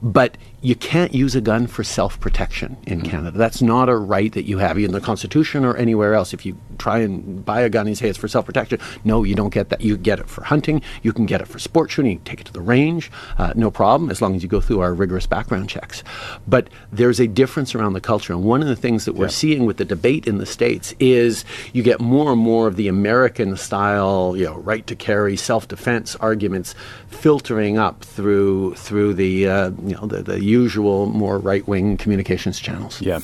[0.00, 3.10] But you can't use a gun for self protection in mm-hmm.
[3.10, 3.38] Canada.
[3.38, 6.34] That's not a right that you have in the Constitution or anywhere else.
[6.34, 9.34] If you try and buy a gun and say it's for self protection, no, you
[9.34, 9.80] don't get that.
[9.80, 12.40] You get it for hunting, you can get it for sport shooting, you can take
[12.40, 15.26] it to the range, uh, no problem, as long as you go through our rigorous
[15.26, 16.02] background checks.
[16.46, 18.32] But there's a difference around the culture.
[18.32, 19.30] And one of the things that we're yeah.
[19.30, 22.88] seeing with the debate in the States is you get more and more of the
[22.88, 26.74] American style, you know, right to carry, self defense arguments
[27.08, 32.58] filtering up through through the uh, you know the, the usual more right wing communications
[32.58, 33.00] channels.
[33.00, 33.20] Yeah.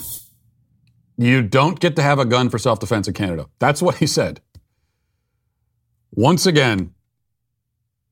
[1.19, 3.47] You don't get to have a gun for self defense in Canada.
[3.59, 4.41] That's what he said.
[6.13, 6.95] Once again,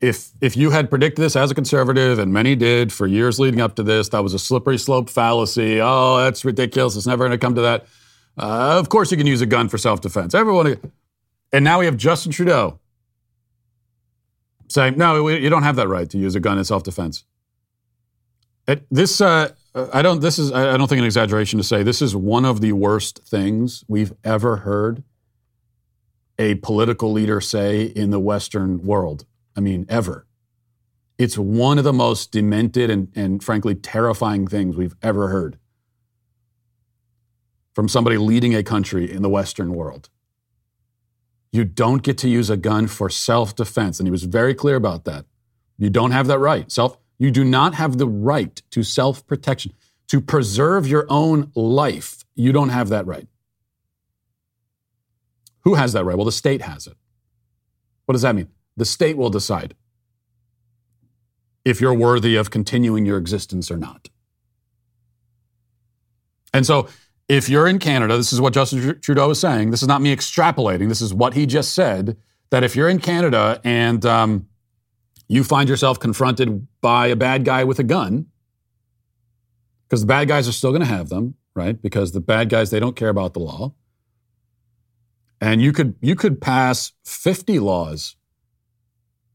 [0.00, 3.60] if if you had predicted this as a conservative, and many did for years leading
[3.60, 5.80] up to this, that was a slippery slope fallacy.
[5.80, 6.96] Oh, that's ridiculous.
[6.96, 7.86] It's never going to come to that.
[8.36, 10.34] Uh, of course, you can use a gun for self defense.
[10.34, 10.76] Everyone,
[11.52, 12.78] and now we have Justin Trudeau
[14.68, 17.24] saying, "No, you don't have that right to use a gun in self defense."
[18.90, 19.50] This, uh,
[19.92, 20.20] I don't.
[20.20, 23.20] This is, I don't think, an exaggeration to say this is one of the worst
[23.26, 25.02] things we've ever heard
[26.38, 29.24] a political leader say in the Western world.
[29.56, 30.26] I mean, ever.
[31.16, 35.58] It's one of the most demented and, and frankly terrifying things we've ever heard
[37.72, 40.08] from somebody leading a country in the Western world.
[41.52, 44.00] You don't get to use a gun for self defense.
[44.00, 45.24] And he was very clear about that.
[45.78, 46.70] You don't have that right.
[46.70, 49.72] Self you do not have the right to self protection,
[50.08, 52.24] to preserve your own life.
[52.34, 53.26] You don't have that right.
[55.62, 56.16] Who has that right?
[56.16, 56.96] Well, the state has it.
[58.04, 58.48] What does that mean?
[58.76, 59.74] The state will decide
[61.64, 64.10] if you're worthy of continuing your existence or not.
[66.52, 66.88] And so,
[67.26, 69.70] if you're in Canada, this is what Justin Trudeau is saying.
[69.70, 70.90] This is not me extrapolating.
[70.90, 72.18] This is what he just said.
[72.50, 74.46] That if you're in Canada and um,
[75.28, 78.26] you find yourself confronted by a bad guy with a gun,
[79.88, 81.80] because the bad guys are still going to have them, right?
[81.80, 83.74] Because the bad guys, they don't care about the law.
[85.40, 88.16] And you could, you could pass 50 laws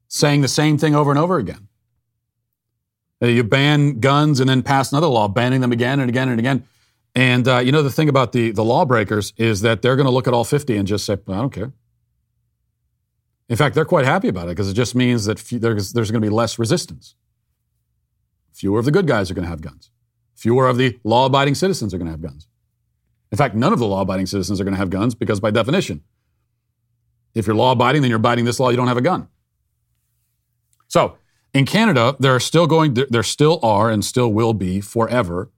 [0.07, 1.67] saying the same thing over and over again.
[3.21, 6.65] You ban guns and then pass another law banning them again and again and again.
[7.15, 10.11] And uh, you know the thing about the the lawbreakers is that they're going to
[10.11, 11.73] look at all 50 and just say, "I don't care."
[13.49, 16.21] In fact, they're quite happy about it because it just means that there's, there's going
[16.21, 17.15] to be less resistance.
[18.53, 19.89] Fewer of the good guys are going to have guns.
[20.35, 22.47] Fewer of the law abiding citizens are going to have guns.
[23.31, 25.51] In fact, none of the law abiding citizens are going to have guns because, by
[25.51, 26.03] definition,
[27.33, 29.27] if you're law abiding, then you're abiding this law, you don't have a gun.
[30.87, 31.17] So,
[31.53, 35.51] in Canada, there are still going, there still are and still will be forever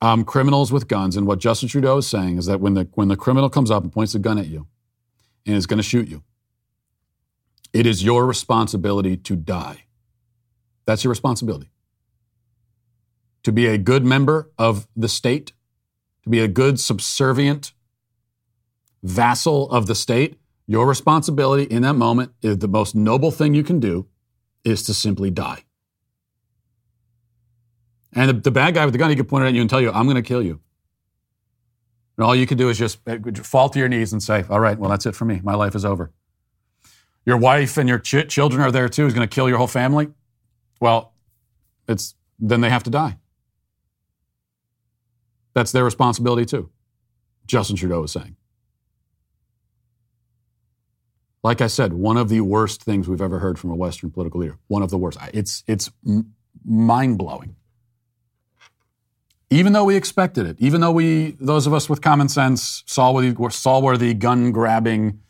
[0.00, 1.16] um, criminals with guns.
[1.16, 3.82] And what Justin Trudeau is saying is that when the, when the criminal comes up
[3.82, 4.66] and points a gun at you
[5.46, 6.22] and is going to shoot you,
[7.72, 9.84] it is your responsibility to die.
[10.86, 11.70] That's your responsibility.
[13.44, 15.52] To be a good member of the state,
[16.22, 17.72] to be a good subservient
[19.02, 23.62] vassal of the state, your responsibility in that moment is the most noble thing you
[23.62, 24.06] can do
[24.64, 25.64] is to simply die.
[28.12, 29.70] And the, the bad guy with the gun, he could point it at you and
[29.70, 30.60] tell you, I'm going to kill you.
[32.16, 34.58] And all you can do is just uh, fall to your knees and say, All
[34.58, 35.40] right, well, that's it for me.
[35.44, 36.12] My life is over
[37.28, 39.66] your wife and your ch- children are there too, is going to kill your whole
[39.66, 40.08] family,
[40.80, 41.12] well,
[41.86, 43.18] it's then they have to die.
[45.52, 46.70] That's their responsibility too.
[47.46, 48.36] Justin Trudeau is saying.
[51.42, 54.40] Like I said, one of the worst things we've ever heard from a Western political
[54.40, 54.58] leader.
[54.68, 55.18] One of the worst.
[55.34, 55.90] It's it's
[56.64, 57.56] mind blowing.
[59.50, 63.12] Even though we expected it, even though we, those of us with common sense, saw
[63.12, 65.20] where the, saw where the gun grabbing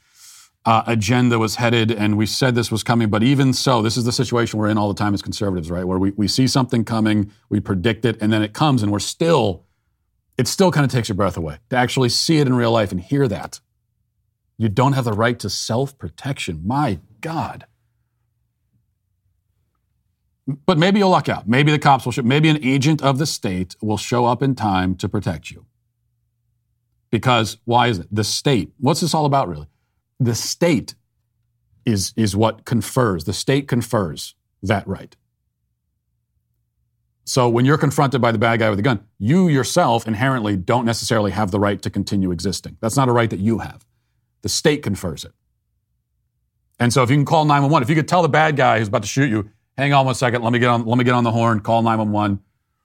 [0.69, 3.09] uh, agenda was headed, and we said this was coming.
[3.09, 5.87] But even so, this is the situation we're in all the time as conservatives, right?
[5.87, 8.99] Where we, we see something coming, we predict it, and then it comes, and we're
[8.99, 9.65] still,
[10.37, 12.93] it still kind of takes your breath away to actually see it in real life
[12.93, 13.61] and hear that.
[14.59, 16.61] You don't have the right to self protection.
[16.67, 17.65] My God.
[20.67, 21.49] But maybe you'll luck out.
[21.49, 24.55] Maybe the cops will show, maybe an agent of the state will show up in
[24.55, 25.65] time to protect you.
[27.11, 28.09] Because why is it?
[28.15, 28.73] The state.
[28.79, 29.69] What's this all about, really?
[30.21, 30.95] The state
[31.85, 35.17] is, is what confers, the state confers that right.
[37.25, 40.87] So when you're confronted by the bad guy with a gun, you yourself inherently don't
[40.87, 42.79] necessarily have the right to continue existing.
[42.81, 43.85] That's not a right that you have.
[44.43, 45.33] The state confers it.
[46.81, 48.89] And so if you can call 911, if you could tell the bad guy who's
[48.89, 51.15] about to shoot you, hang on one second, let me get on, let me get
[51.15, 52.41] on the horn, call 911.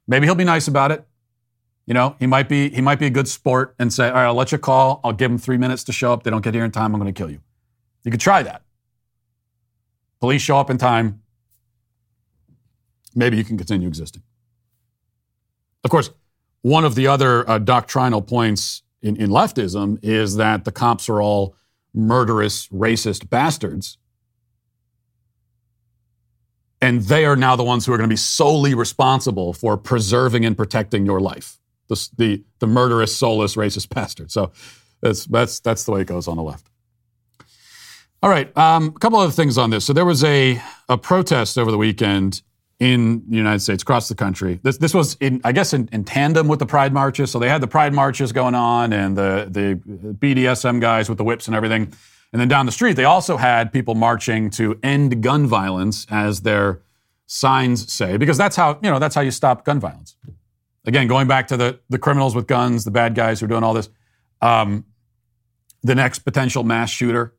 [0.08, 1.06] Maybe he'll be nice about it.
[1.86, 4.26] You know, he might be he might be a good sport and say, all right,
[4.26, 5.02] I'll let you call.
[5.04, 6.24] I'll give him three minutes to show up.
[6.24, 6.94] They don't get here in time.
[6.94, 7.42] I'm going to kill you.
[8.04, 8.62] You could try that.
[10.22, 11.22] Police show up in time.
[13.16, 14.24] Maybe you can continue existing.
[15.84, 16.10] Of course,
[16.62, 21.22] one of the other uh, doctrinal points in, in leftism is that the cops are
[21.22, 21.56] all
[21.94, 23.98] murderous, racist bastards.
[26.82, 30.46] And they are now the ones who are going to be solely responsible for preserving
[30.46, 31.60] and protecting your life.
[31.90, 34.32] The, the, the murderous, soulless, racist bastard.
[34.32, 34.52] So
[35.02, 36.70] that's, that's, that's the way it goes on the left.
[38.22, 39.86] All right, um, a couple other things on this.
[39.86, 42.42] So there was a, a protest over the weekend
[42.80, 44.60] in the United States, across the country.
[44.64, 47.32] This, this was, in, I guess, in, in, tandem with the Pride marches.
[47.32, 49.76] So they had the Pride marches going on and the, the
[50.14, 51.94] BDSM guys with the whips and everything.
[52.32, 56.42] And then down the street, they also had people marching to end gun violence, as
[56.42, 56.82] their
[57.26, 60.16] signs say, because that's how, you know, that's how you stop gun violence.
[60.86, 63.64] Again, going back to the, the criminals with guns, the bad guys who are doing
[63.64, 63.90] all this,
[64.42, 64.86] um,
[65.82, 67.36] the next potential mass shooter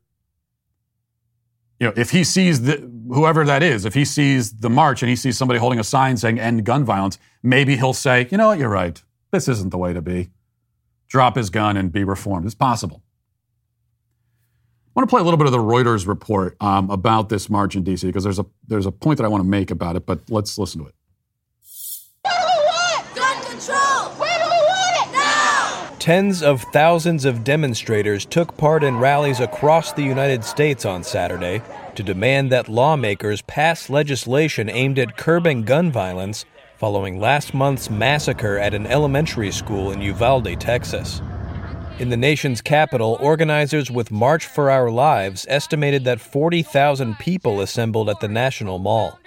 [1.79, 5.09] you know, if he sees the, whoever that is, if he sees the march and
[5.09, 8.47] he sees somebody holding a sign saying end gun violence, maybe he'll say, you know
[8.47, 9.01] what, you're right.
[9.31, 10.29] This isn't the way to be.
[11.07, 12.45] Drop his gun and be reformed.
[12.45, 13.03] It's possible.
[14.95, 17.75] I want to play a little bit of the Reuters report um, about this march
[17.75, 20.05] in DC because there's a there's a point that I want to make about it,
[20.05, 20.94] but let's listen to it.
[26.05, 31.63] Tens of thousands of demonstrators took part in rallies across the United States on Saturday
[31.95, 36.45] to demand that lawmakers pass legislation aimed at curbing gun violence
[36.77, 41.23] following last month's massacre at an elementary school in Uvalde, Texas.
[41.97, 48.11] In the nation's capital, organizers with March for Our Lives estimated that 40,000 people assembled
[48.11, 49.19] at the National Mall.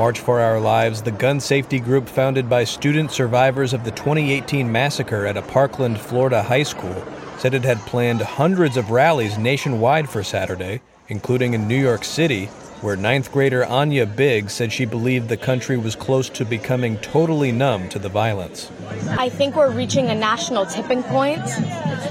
[0.00, 4.72] March for Our Lives, the gun safety group founded by student survivors of the 2018
[4.72, 7.04] massacre at a Parkland, Florida high school,
[7.36, 12.48] said it had planned hundreds of rallies nationwide for Saturday, including in New York City,
[12.82, 17.52] where ninth grader Anya Big said she believed the country was close to becoming totally
[17.52, 18.70] numb to the violence.
[19.10, 21.42] I think we're reaching a national tipping point,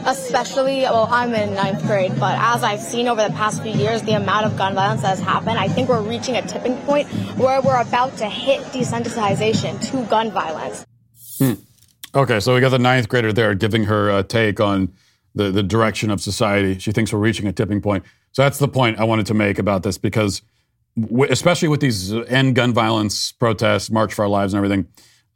[0.06, 4.04] especially, well, I'm in ninth grade, but as I've seen over the past few years,
[4.04, 7.08] the amount of gun violence that has happened, I think we're reaching a tipping point
[7.38, 10.86] where we're about to hit desensitization to gun violence.
[11.40, 11.54] Hmm.
[12.14, 14.94] Okay, so we got the ninth grader there giving her a take on
[15.36, 16.80] the, the direction of society.
[16.80, 18.04] She thinks we're reaching a tipping point.
[18.32, 20.42] So that's the point I wanted to make about this because
[21.30, 24.88] especially with these end gun violence protests, March for Our Lives, and everything.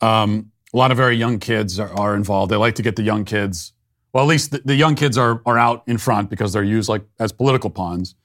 [0.02, 2.52] Um, a lot of very young kids are, are, involved.
[2.52, 3.74] They like to get the young kids.
[4.12, 6.90] Well, at least the, the, young kids are are out in front because they're used
[6.90, 8.16] like as political pawns.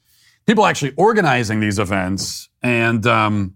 [0.46, 3.54] People actually organizing these events and um,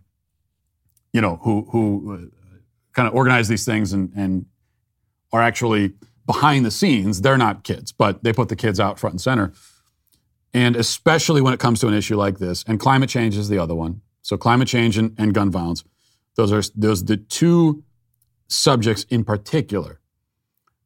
[1.13, 2.57] you know who who uh,
[2.93, 4.47] kind of organize these things and and
[5.33, 5.95] are actually
[6.27, 7.23] behind the scenes.
[7.23, 9.53] They're not kids, but they put the kids out front and center.
[10.55, 13.59] And especially when it comes to an issue like this, and climate change is the
[13.59, 14.03] other one.
[14.21, 15.85] So climate change and, and gun violence,
[16.37, 17.83] those are those the two
[18.49, 20.01] subjects in particular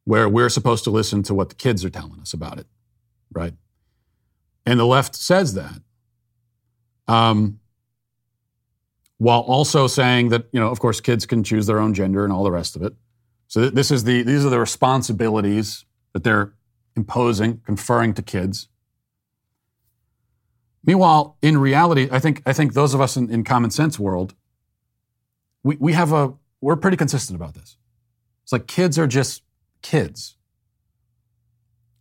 [0.05, 2.67] where we're supposed to listen to what the kids are telling us about it,
[3.33, 3.55] right?
[4.65, 5.81] And the left says that,
[7.09, 7.59] um,
[9.19, 12.33] while also saying that you know, of course, kids can choose their own gender and
[12.33, 12.95] all the rest of it.
[13.49, 16.55] So th- this is the these are the responsibilities that they're
[16.97, 18.69] imposing, conferring to kids.
[20.85, 24.35] Meanwhile, in reality, I think I think those of us in, in common sense world,
[25.63, 27.77] we, we have a we're pretty consistent about this.
[28.45, 29.43] It's like kids are just
[29.83, 30.37] kids.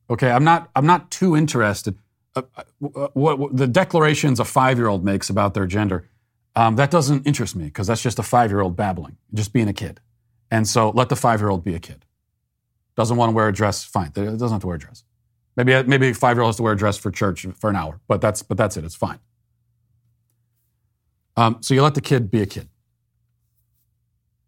[0.09, 1.97] Okay, I'm not I'm not too interested.
[2.35, 6.09] Uh, uh, what, what, the declarations a five year old makes about their gender,
[6.55, 9.67] um, that doesn't interest me because that's just a five year old babbling, just being
[9.67, 9.99] a kid.
[10.51, 12.05] And so let the five year old be a kid.
[12.95, 14.07] Doesn't want to wear a dress, fine.
[14.07, 15.03] It doesn't have to wear a dress.
[15.55, 17.75] Maybe maybe a five year old has to wear a dress for church for an
[17.75, 18.83] hour, but that's but that's it.
[18.83, 19.19] It's fine.
[21.37, 22.69] Um, so you let the kid be a kid.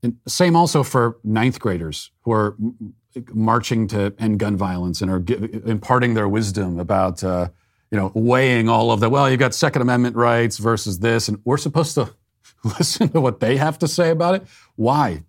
[0.04, 2.56] And same also for ninth graders who are
[3.34, 5.24] marching to end gun violence and are
[5.70, 7.50] imparting their wisdom about, uh,
[7.92, 11.28] you know, weighing all of the, well, you've got Second Amendment rights versus this.
[11.28, 12.14] And we're supposed to
[12.64, 14.48] listen to what they have to say about it.
[14.76, 15.24] Why?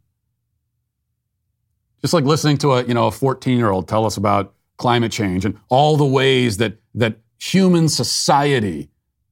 [2.03, 5.12] Just like listening to a, you know, a 14 year old tell us about climate
[5.12, 8.91] change and all the ways that, that human society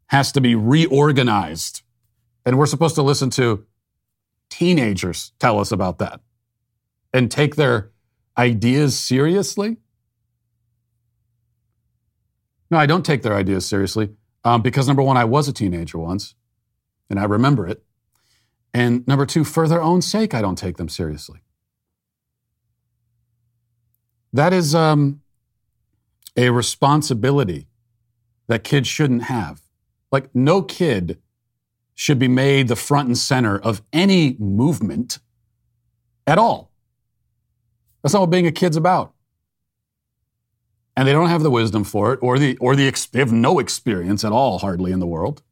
[0.08, 1.82] has to be reorganized.
[2.44, 3.64] And we're supposed to listen to
[4.50, 6.20] teenagers tell us about that
[7.12, 7.90] and take their
[8.36, 9.78] ideas seriously?
[12.70, 14.10] No, I don't take their ideas seriously
[14.44, 16.34] um, because number one, I was a teenager once
[17.08, 17.82] and I remember it.
[18.74, 21.40] And number two, for their own sake, I don't take them seriously.
[24.32, 25.22] That is um,
[26.36, 27.68] a responsibility
[28.48, 29.60] that kids shouldn't have.
[30.12, 31.18] Like, no kid
[31.94, 35.18] should be made the front and center of any movement
[36.26, 36.70] at all.
[38.02, 39.14] That's not what being a kid's about.
[40.96, 43.58] And they don't have the wisdom for it, or the or the they have no
[43.58, 45.42] experience at all, hardly in the world.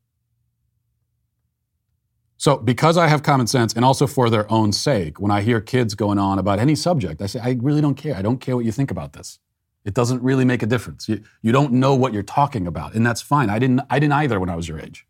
[2.37, 5.61] So, because I have common sense, and also for their own sake, when I hear
[5.61, 8.15] kids going on about any subject, I say, I really don't care.
[8.15, 9.39] I don't care what you think about this.
[9.85, 11.09] It doesn't really make a difference.
[11.09, 13.51] You, you don't know what you're talking about, and that's fine.
[13.51, 13.83] I didn't.
[13.91, 15.07] I didn't either when I was your age.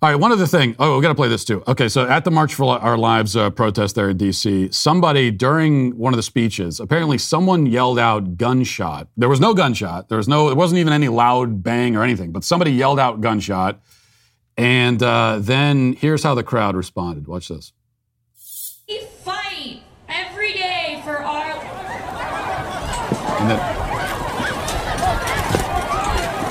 [0.00, 0.74] All right, one other thing.
[0.80, 1.62] Oh, we got to play this too.
[1.68, 5.96] Okay, so at the March for Our Lives uh, protest there in D.C., somebody during
[5.96, 9.06] one of the speeches, apparently someone yelled out gunshot.
[9.16, 10.08] There was no gunshot.
[10.08, 10.48] There was no.
[10.48, 12.32] It wasn't even any loud bang or anything.
[12.32, 13.80] But somebody yelled out gunshot,
[14.56, 17.28] and uh, then here's how the crowd responded.
[17.28, 17.72] Watch this.
[18.88, 21.82] We fight every day for our.
[23.42, 23.58] And then,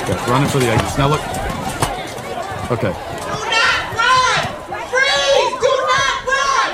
[0.01, 0.97] okay, running for the exits.
[0.97, 1.21] Now look.
[2.69, 2.91] Okay.
[2.91, 4.43] Do not run!
[4.89, 5.55] Freeze!
[5.61, 6.69] Do not run!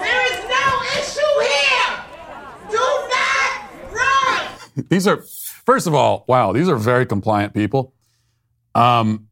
[0.00, 0.64] There is no
[0.96, 1.92] issue here!
[2.70, 4.86] Do not run!
[4.88, 5.22] these are,
[5.66, 7.92] first of all, wow, these are very compliant people.
[8.74, 9.28] Um,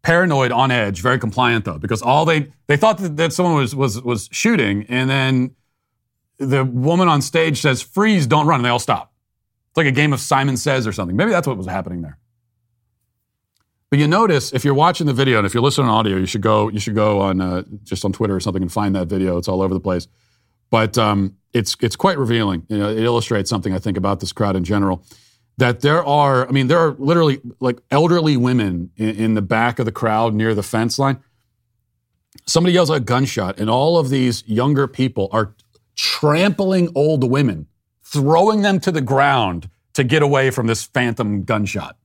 [0.00, 3.76] paranoid on edge, very compliant though, because all they they thought that, that someone was
[3.76, 5.54] was was shooting, and then
[6.38, 8.26] the woman on stage says, "Freeze!
[8.26, 9.09] Don't run!" and they all stop.
[9.70, 11.16] It's like a game of Simon Says or something.
[11.16, 12.18] Maybe that's what was happening there.
[13.90, 16.26] But you notice if you're watching the video and if you're listening on audio, you
[16.26, 19.06] should go you should go on uh, just on Twitter or something and find that
[19.08, 19.36] video.
[19.36, 20.06] It's all over the place.
[20.70, 22.64] But um, it's it's quite revealing.
[22.68, 25.04] You know, it illustrates something I think about this crowd in general.
[25.58, 29.78] That there are, I mean, there are literally like elderly women in, in the back
[29.78, 31.22] of the crowd near the fence line.
[32.46, 35.54] Somebody yells a gunshot, and all of these younger people are
[35.96, 37.66] trampling old women,
[38.12, 41.96] throwing them to the ground to get away from this phantom gunshot.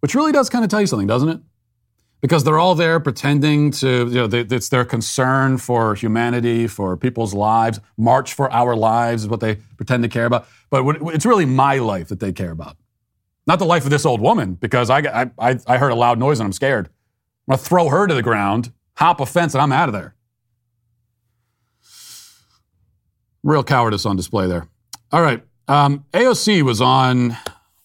[0.00, 1.40] Which really does kind of tell you something, doesn't it?
[2.20, 6.96] because they're all there pretending to, you know, they, it's their concern for humanity, for
[6.96, 7.80] people's lives.
[7.96, 10.46] March for our lives is what they pretend to care about.
[10.70, 12.76] But it's really my life that they care about.
[13.46, 16.40] Not the life of this old woman, because I, I, I heard a loud noise
[16.40, 16.86] and I'm scared.
[17.46, 19.94] I'm going to throw her to the ground, hop a fence, and I'm out of
[19.94, 20.14] there.
[23.42, 24.68] Real cowardice on display there.
[25.12, 25.42] All right.
[25.68, 27.36] Um, AOC was on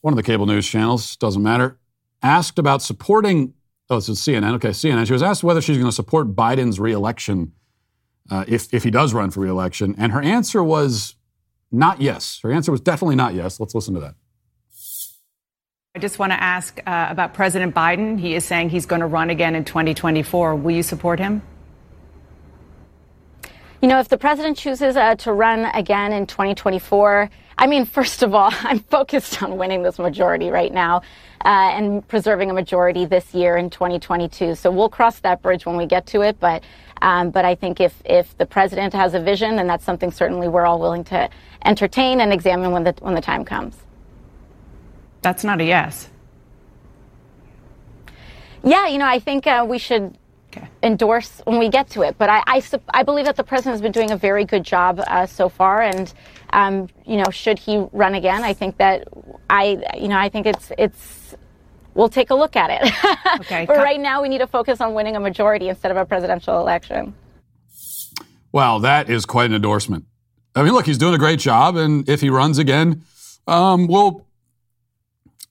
[0.01, 1.77] one of the cable news channels, doesn't matter,
[2.21, 3.53] asked about supporting
[3.89, 4.55] Oh, this is CNN.
[4.55, 5.05] Okay, CNN.
[5.05, 7.51] She was asked whether she's going to support Biden's reelection
[8.31, 9.93] uh, if, if he does run for reelection.
[9.97, 11.15] And her answer was
[11.71, 12.39] not yes.
[12.41, 13.59] Her answer was definitely not yes.
[13.59, 14.15] Let's listen to that.
[15.95, 18.19] I just want to ask uh, about President Biden.
[18.19, 20.55] He is saying he's going to run again in 2024.
[20.55, 21.43] Will you support him?
[23.83, 28.23] You know, if the president chooses uh, to run again in 2024, I mean, first
[28.23, 31.01] of all, I'm focused on winning this majority right now
[31.43, 34.55] uh, and preserving a majority this year in 2022.
[34.55, 36.39] So we'll cross that bridge when we get to it.
[36.39, 36.63] But
[37.01, 40.47] um, but I think if if the president has a vision, then that's something certainly
[40.47, 41.29] we're all willing to
[41.65, 43.75] entertain and examine when the when the time comes.
[45.21, 46.09] That's not a yes.
[48.63, 50.17] Yeah, you know, I think uh, we should
[50.55, 50.67] okay.
[50.81, 52.17] endorse when we get to it.
[52.17, 55.01] But I, I, I, believe that the president has been doing a very good job
[55.07, 55.81] uh, so far.
[55.81, 56.13] And,
[56.51, 59.07] um, you know, should he run again, I think that
[59.49, 61.35] I, you know, I think it's, it's,
[61.93, 62.93] we'll take a look at it.
[63.39, 63.65] Okay.
[63.65, 66.59] but right now we need to focus on winning a majority instead of a presidential
[66.59, 67.15] election.
[68.51, 70.05] Wow, that is quite an endorsement.
[70.55, 71.75] I mean, look, he's doing a great job.
[71.75, 73.03] And if he runs again,
[73.47, 74.23] um, we'll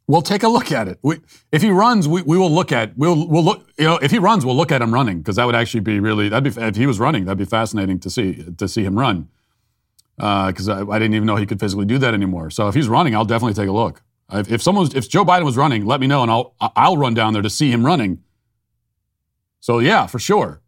[0.07, 0.99] we'll take a look at it.
[1.03, 3.69] We, if he runs, we, we will look at we'll we'll look.
[3.79, 6.01] You know, if he runs, we'll look at him running because that would actually be
[6.01, 8.99] really that'd be if he was running, that'd be fascinating to see to see him
[8.99, 9.29] run.
[10.17, 12.51] Because uh, I, I, didn't even know he could physically do that anymore.
[12.51, 14.03] So if he's running, I'll definitely take a look.
[14.31, 17.15] If, if someone's if Joe Biden was running, let me know and I'll I'll run
[17.15, 18.23] down there to see him running.
[19.61, 20.61] So yeah, for sure.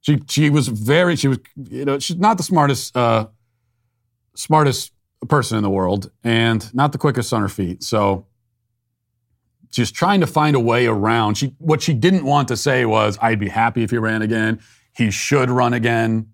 [0.00, 3.28] She she was very she was you know she's not the smartest uh,
[4.34, 4.92] smartest
[5.26, 7.82] person in the world and not the quickest on her feet.
[7.82, 8.26] So
[9.70, 11.36] she's trying to find a way around.
[11.36, 14.60] She what she didn't want to say was I'd be happy if he ran again.
[14.96, 16.32] He should run again.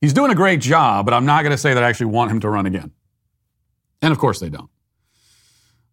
[0.00, 2.30] He's doing a great job, but I'm not going to say that I actually want
[2.30, 2.90] him to run again.
[4.00, 4.70] And of course they don't.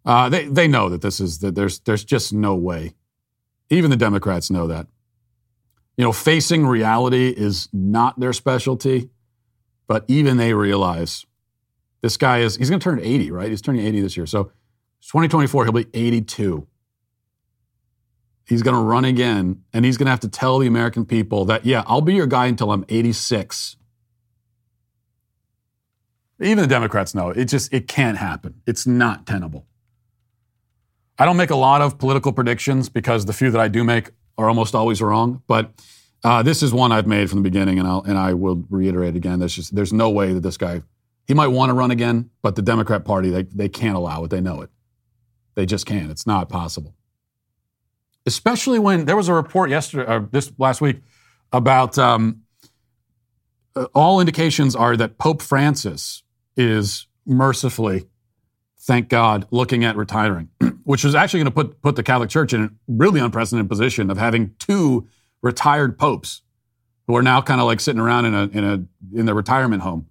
[0.06, 2.96] Uh, they they know that this is that there's there's just no way.
[3.70, 4.88] Even the Democrats know that.
[5.98, 9.10] You know, facing reality is not their specialty,
[9.86, 11.26] but even they realize
[12.02, 13.50] this guy is he's going to turn 80, right?
[13.50, 14.26] He's turning 80 this year.
[14.26, 14.46] So
[15.02, 16.68] 2024 he'll be 82.
[18.46, 21.46] He's going to run again and he's going to have to tell the American people
[21.46, 23.78] that yeah, I'll be your guy until I'm 86.
[26.42, 28.62] Even the Democrats know it just it can't happen.
[28.66, 29.66] It's not tenable.
[31.18, 34.12] I don't make a lot of political predictions because the few that I do make
[34.38, 35.44] are almost always wrong.
[35.48, 35.74] But
[36.24, 39.18] uh, this is one I've made from the beginning, and I'll and I will reiterate
[39.18, 39.40] again.
[39.40, 40.82] There's just there's no way that this guy
[41.30, 44.32] he might want to run again, but the Democrat Party they they can't allow it.
[44.32, 44.72] They know it.
[45.54, 46.10] They just can't.
[46.10, 46.96] It's not possible.
[48.26, 51.02] Especially when there was a report yesterday, or uh, this last week,
[51.54, 52.42] about um,
[53.76, 56.24] uh, all indications are that Pope Francis
[56.58, 58.08] is mercifully
[58.80, 60.50] thank God, looking at retiring,
[60.84, 64.10] which is actually going to put, put the Catholic Church in a really unprecedented position
[64.10, 65.08] of having two
[65.44, 66.42] retired popes
[67.06, 69.84] who are now kind of like sitting around in a, in a, in their retirement
[69.84, 70.08] home.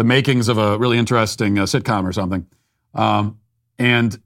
[0.00, 2.46] The makings of a really interesting uh, sitcom or something.
[2.94, 3.38] Um,
[3.78, 4.18] and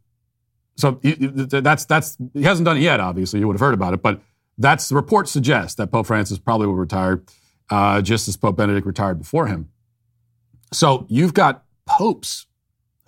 [0.76, 3.40] so that's, that's, he hasn't done it yet, obviously.
[3.40, 4.20] You would have heard about it, but
[4.56, 7.24] that's the report suggests that Pope Francis probably will retire
[7.70, 9.68] uh, just as Pope Benedict retired before him.
[10.72, 12.46] So you've got popes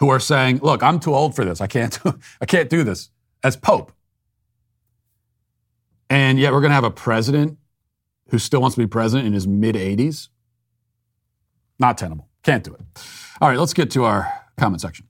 [0.00, 1.60] who are saying, "Look, I'm too old for this.
[1.60, 1.96] I can't.
[2.40, 3.10] I can't do this."
[3.44, 3.92] As Pope,
[6.10, 7.58] and yet we're going to have a president
[8.30, 10.30] who still wants to be president in his mid 80s.
[11.78, 12.25] Not tenable.
[12.46, 12.80] Can't do it.
[13.40, 15.08] All right, let's get to our comment section.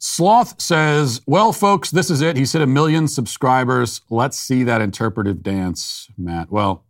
[0.00, 2.36] Sloth says, Well, folks, this is it.
[2.36, 4.00] He said a million subscribers.
[4.10, 6.50] Let's see that interpretive dance, Matt.
[6.50, 6.84] Well,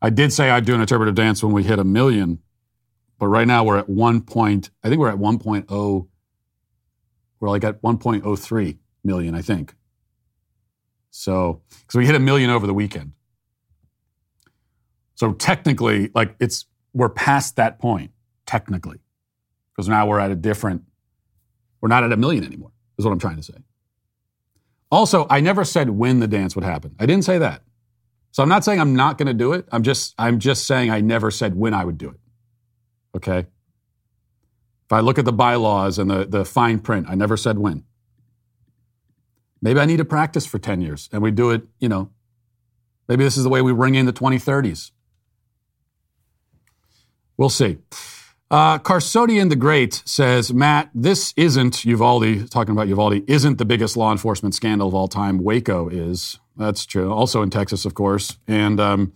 [0.00, 2.38] I did say I'd do an interpretive dance when we hit a million,
[3.18, 6.08] but right now we're at one point, I think we're at 1.0,
[7.42, 9.74] we're like at 1.03 million, I think.
[11.10, 13.12] So, because we hit a million over the weekend.
[15.16, 16.64] So technically, like it's,
[16.94, 18.12] we're past that point,
[18.46, 19.00] technically
[19.72, 20.82] because now we're at a different,
[21.80, 23.54] we're not at a million anymore, is what I'm trying to say.
[24.90, 26.94] Also, I never said when the dance would happen.
[26.98, 27.62] I didn't say that.
[28.30, 29.66] So I'm not saying I'm not going to do it.
[29.72, 32.20] I'm just, I'm just saying I never said when I would do it.
[33.16, 33.46] Okay?
[34.92, 37.84] If I look at the bylaws and the, the fine print, I never said when.
[39.62, 42.10] Maybe I need to practice for 10 years and we do it, you know,
[43.08, 44.90] maybe this is the way we bring in the 2030s.
[47.38, 47.78] We'll see.
[48.50, 53.96] Uh, Carsodian the Great says, Matt, this isn't Uvalde, talking about Uvalde, isn't the biggest
[53.96, 55.38] law enforcement scandal of all time.
[55.38, 56.38] Waco is.
[56.54, 57.10] That's true.
[57.10, 58.36] Also in Texas, of course.
[58.46, 59.14] And um,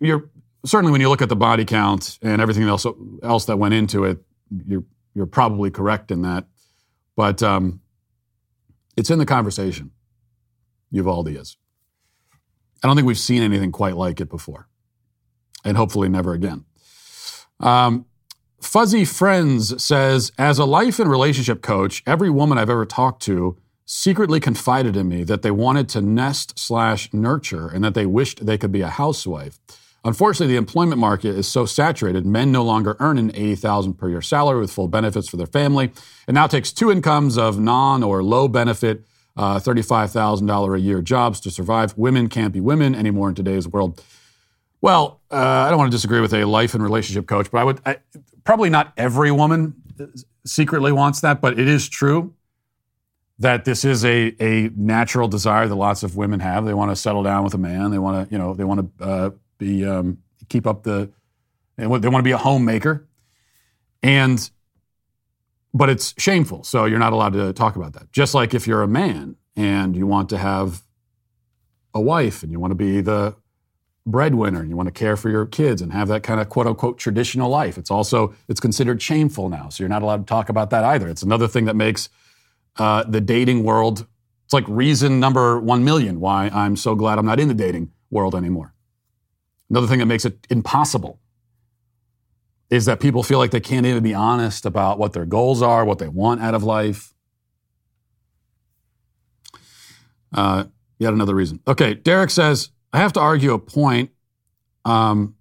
[0.00, 0.28] you're
[0.66, 2.86] certainly when you look at the body count and everything else,
[3.22, 4.18] else that went into it,
[4.66, 6.46] you're, you're probably correct in that.
[7.16, 7.80] But um,
[8.96, 9.90] it's in the conversation.
[10.90, 11.56] Uvalde is.
[12.82, 14.68] I don't think we've seen anything quite like it before.
[15.64, 16.64] And hopefully never again.
[17.58, 18.06] Um,
[18.60, 23.56] Fuzzy Friends says, as a life and relationship coach, every woman I've ever talked to
[23.84, 28.44] secretly confided in me that they wanted to nest slash nurture and that they wished
[28.44, 29.58] they could be a housewife.
[30.06, 34.22] Unfortunately, the employment market is so saturated, men no longer earn an 80000 per year
[34.22, 35.92] salary with full benefits for their family.
[36.28, 39.04] It now takes two incomes of non or low benefit
[39.36, 41.98] uh, $35,000 a year jobs to survive.
[41.98, 44.00] Women can't be women anymore in today's world.
[44.80, 47.64] Well, uh, I don't want to disagree with a life and relationship coach, but I
[47.64, 47.96] would I,
[48.44, 49.74] probably not every woman
[50.44, 52.32] secretly wants that, but it is true
[53.40, 56.64] that this is a, a natural desire that lots of women have.
[56.64, 57.90] They want to settle down with a man.
[57.90, 61.10] They want to, you know, they want to uh, be um, keep up the,
[61.76, 63.06] they want, they want to be a homemaker,
[64.02, 64.50] and
[65.74, 66.64] but it's shameful.
[66.64, 68.10] So you're not allowed to talk about that.
[68.10, 70.82] Just like if you're a man and you want to have
[71.94, 73.36] a wife and you want to be the
[74.06, 76.66] breadwinner and you want to care for your kids and have that kind of quote
[76.66, 77.76] unquote traditional life.
[77.76, 81.08] It's also it's considered shameful now, so you're not allowed to talk about that either.
[81.08, 82.08] It's another thing that makes
[82.76, 84.06] uh, the dating world.
[84.44, 87.90] It's like reason number one million why I'm so glad I'm not in the dating
[88.10, 88.72] world anymore.
[89.68, 91.20] Another thing that makes it impossible
[92.70, 95.84] is that people feel like they can't even be honest about what their goals are,
[95.84, 97.14] what they want out of life.
[100.32, 100.64] Uh,
[100.98, 101.60] yet another reason.
[101.66, 104.10] Okay, Derek says, I have to argue a point.
[104.84, 105.36] Um,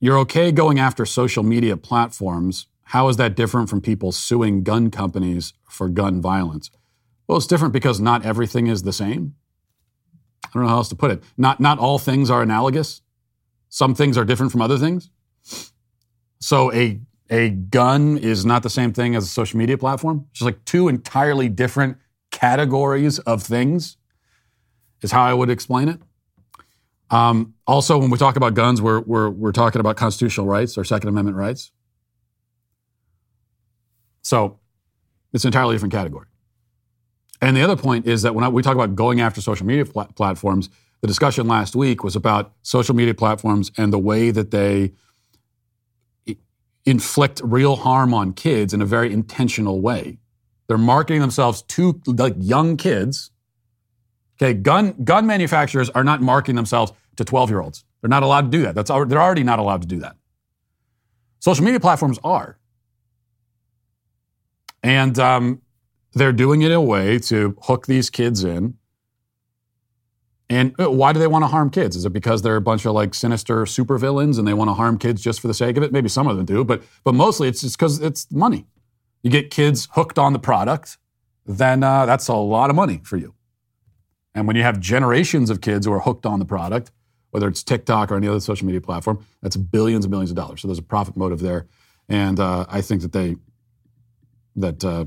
[0.00, 2.66] you're okay going after social media platforms.
[2.88, 6.70] How is that different from people suing gun companies for gun violence?
[7.26, 9.34] Well, it's different because not everything is the same.
[10.44, 11.22] I don't know how else to put it.
[11.38, 13.00] Not, not all things are analogous.
[13.74, 15.10] Some things are different from other things.
[16.38, 20.26] So a, a gun is not the same thing as a social media platform.
[20.30, 21.96] It's just like two entirely different
[22.30, 23.96] categories of things
[25.00, 26.00] is how I would explain it.
[27.10, 30.84] Um, also, when we talk about guns, we're, we're, we're talking about constitutional rights or
[30.84, 31.72] Second Amendment rights.
[34.22, 34.60] So
[35.32, 36.28] it's an entirely different category.
[37.42, 39.84] And the other point is that when I, we talk about going after social media
[39.84, 40.70] pl- platforms,
[41.04, 44.90] the discussion last week was about social media platforms and the way that they
[46.86, 50.16] inflict real harm on kids in a very intentional way.
[50.66, 53.30] They're marketing themselves to like young kids.
[54.40, 57.84] Okay, gun gun manufacturers are not marketing themselves to 12 year olds.
[58.00, 58.74] They're not allowed to do that.
[58.74, 60.16] That's they're already not allowed to do that.
[61.38, 62.58] Social media platforms are,
[64.82, 65.60] and um,
[66.14, 68.78] they're doing it in a way to hook these kids in.
[70.50, 71.96] And uh, why do they want to harm kids?
[71.96, 74.98] Is it because they're a bunch of like sinister supervillains and they want to harm
[74.98, 75.92] kids just for the sake of it?
[75.92, 78.66] Maybe some of them do, but but mostly it's just because it's money.
[79.22, 80.98] You get kids hooked on the product,
[81.46, 83.34] then uh, that's a lot of money for you.
[84.34, 86.90] And when you have generations of kids who are hooked on the product,
[87.30, 90.60] whether it's TikTok or any other social media platform, that's billions and billions of dollars.
[90.60, 91.66] So there's a profit motive there,
[92.08, 93.36] and uh, I think that they
[94.56, 95.06] that uh,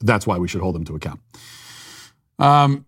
[0.00, 1.20] that's why we should hold them to account.
[2.38, 2.84] Um,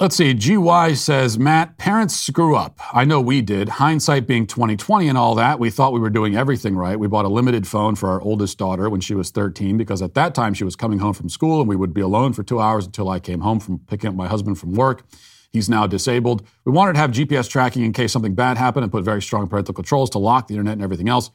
[0.00, 0.32] let's see.
[0.32, 2.78] GY says, Matt, parents screw up.
[2.92, 3.68] I know we did.
[3.68, 6.98] Hindsight being 2020 and all that, we thought we were doing everything right.
[6.98, 10.14] We bought a limited phone for our oldest daughter when she was 13 because at
[10.14, 12.60] that time she was coming home from school and we would be alone for two
[12.60, 15.04] hours until I came home from picking up my husband from work.
[15.50, 16.46] He's now disabled.
[16.64, 19.48] We wanted to have GPS tracking in case something bad happened and put very strong
[19.48, 21.30] parental controls to lock the internet and everything else.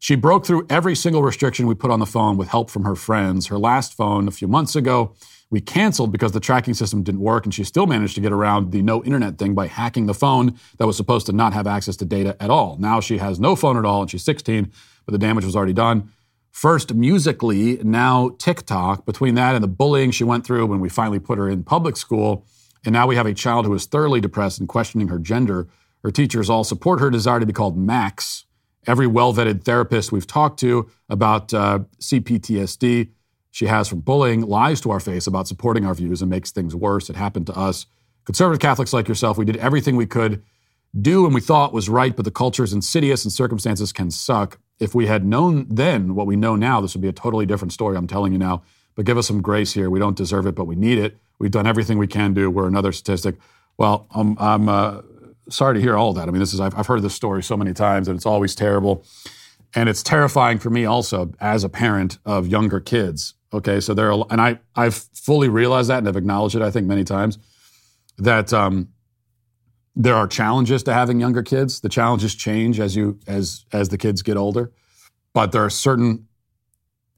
[0.00, 2.94] She broke through every single restriction we put on the phone with help from her
[2.96, 3.48] friends.
[3.48, 5.14] Her last phone a few months ago,
[5.50, 8.70] we canceled because the tracking system didn't work, and she still managed to get around
[8.70, 11.96] the no internet thing by hacking the phone that was supposed to not have access
[11.96, 12.76] to data at all.
[12.78, 14.70] Now she has no phone at all, and she's 16,
[15.06, 16.12] but the damage was already done.
[16.50, 19.06] First, Musical.ly, now TikTok.
[19.06, 21.96] Between that and the bullying she went through when we finally put her in public
[21.96, 22.44] school,
[22.84, 25.68] and now we have a child who is thoroughly depressed and questioning her gender.
[26.02, 28.44] Her teachers all support her desire to be called Max,
[28.86, 33.10] every well vetted therapist we've talked to about uh, CPTSD
[33.50, 36.74] she has from bullying lies to our face about supporting our views and makes things
[36.74, 37.08] worse.
[37.08, 37.86] It happened to us.
[38.24, 40.42] Conservative Catholics like yourself, we did everything we could
[41.00, 44.58] do and we thought was right, but the culture is insidious and circumstances can suck.
[44.78, 47.72] If we had known then what we know now, this would be a totally different
[47.72, 47.96] story.
[47.96, 48.62] I'm telling you now.
[48.94, 49.90] But give us some grace here.
[49.90, 51.16] We don't deserve it, but we need it.
[51.38, 52.50] We've done everything we can do.
[52.50, 53.36] We're another statistic.
[53.76, 55.02] Well, I'm, I'm uh,
[55.48, 56.28] sorry to hear all that.
[56.28, 58.56] I mean, this is I've, I've heard this story so many times, and it's always
[58.56, 59.04] terrible,
[59.74, 63.34] and it's terrifying for me also as a parent of younger kids.
[63.52, 66.62] Okay, so there are, and I I've fully realized that and have acknowledged it.
[66.62, 67.38] I think many times
[68.18, 68.88] that um,
[69.96, 71.80] there are challenges to having younger kids.
[71.80, 74.70] The challenges change as you as as the kids get older,
[75.32, 76.28] but there are certain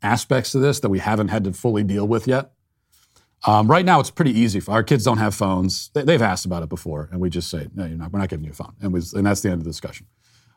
[0.03, 2.53] aspects to this that we haven't had to fully deal with yet.
[3.47, 4.61] Um, right now, it's pretty easy.
[4.69, 5.91] Our kids don't have phones.
[5.95, 8.13] They, have asked about it before, and we just say, "No, you're not.
[8.13, 10.07] We're not giving you a phone," and, we, and that's the end of the discussion.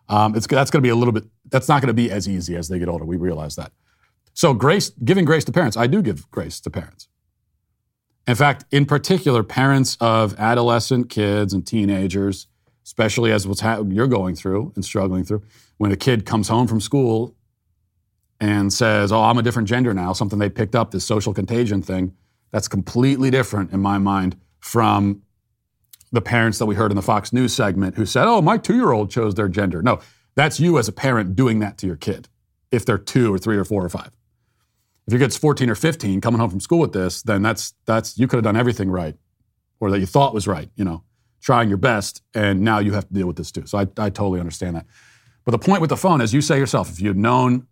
[0.10, 1.24] Um, it's that's going to be a little bit.
[1.50, 3.06] That's not going to be as easy as they get older.
[3.06, 3.72] We realize that.
[4.34, 5.78] So, grace, giving grace to parents.
[5.78, 7.08] I do give grace to parents.
[8.28, 12.48] In fact, in particular, parents of adolescent kids and teenagers,
[12.86, 15.44] especially as what's ha- you're going through and struggling through,
[15.78, 17.36] when a kid comes home from school
[18.40, 21.82] and says, "Oh, I'm a different gender now," something they picked up, this social contagion
[21.82, 22.14] thing
[22.52, 25.22] that's completely different in my mind from
[26.14, 28.76] the parents that we heard in the Fox News segment who said, oh, my two
[28.76, 29.82] year old chose their gender.
[29.82, 30.00] No,
[30.36, 32.30] that's you as a parent doing that to your kid
[32.72, 34.12] if they're two or three or four or five.
[35.08, 38.18] If your kid's 14 or 15 coming home from school with this, then that's, that's
[38.18, 39.16] you could have done everything right
[39.80, 41.04] or that you thought was right, you know,
[41.42, 43.66] trying your best, and now you have to deal with this too.
[43.66, 44.86] So I, I totally understand that.
[45.44, 47.68] But the point with the phone, as you say yourself, if you'd known,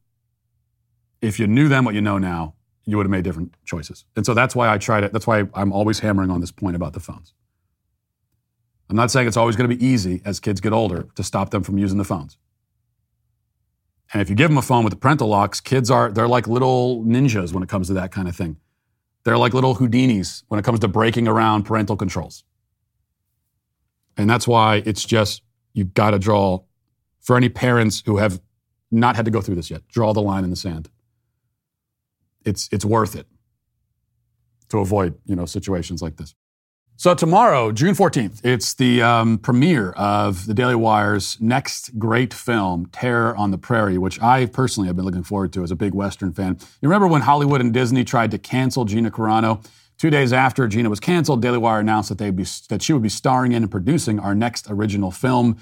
[1.21, 2.55] if you knew then what you know now,
[2.85, 4.03] you would have made different choices.
[4.15, 6.75] And so that's why I try to, that's why I'm always hammering on this point
[6.75, 7.33] about the phones.
[8.89, 11.51] I'm not saying it's always going to be easy as kids get older to stop
[11.51, 12.37] them from using the phones.
[14.13, 16.47] And if you give them a phone with the parental locks, kids are, they're like
[16.47, 18.57] little ninjas when it comes to that kind of thing.
[19.23, 22.43] They're like little Houdinis when it comes to breaking around parental controls.
[24.17, 25.43] And that's why it's just,
[25.73, 26.63] you've got to draw,
[27.21, 28.41] for any parents who have
[28.89, 30.89] not had to go through this yet, draw the line in the sand.
[32.43, 33.27] It's, it's worth it
[34.69, 36.35] to avoid you know, situations like this.
[37.01, 42.85] So tomorrow, June 14th, it's the um, premiere of the Daily Wire's next great film,
[42.91, 45.95] Terror on the Prairie, which I personally have been looking forward to as a big
[45.95, 46.59] Western fan.
[46.79, 49.65] You remember when Hollywood and Disney tried to cancel Gina Carano?
[49.97, 53.01] Two days after Gina was canceled, Daily Wire announced that, they'd be, that she would
[53.01, 55.57] be starring in and producing our next original film.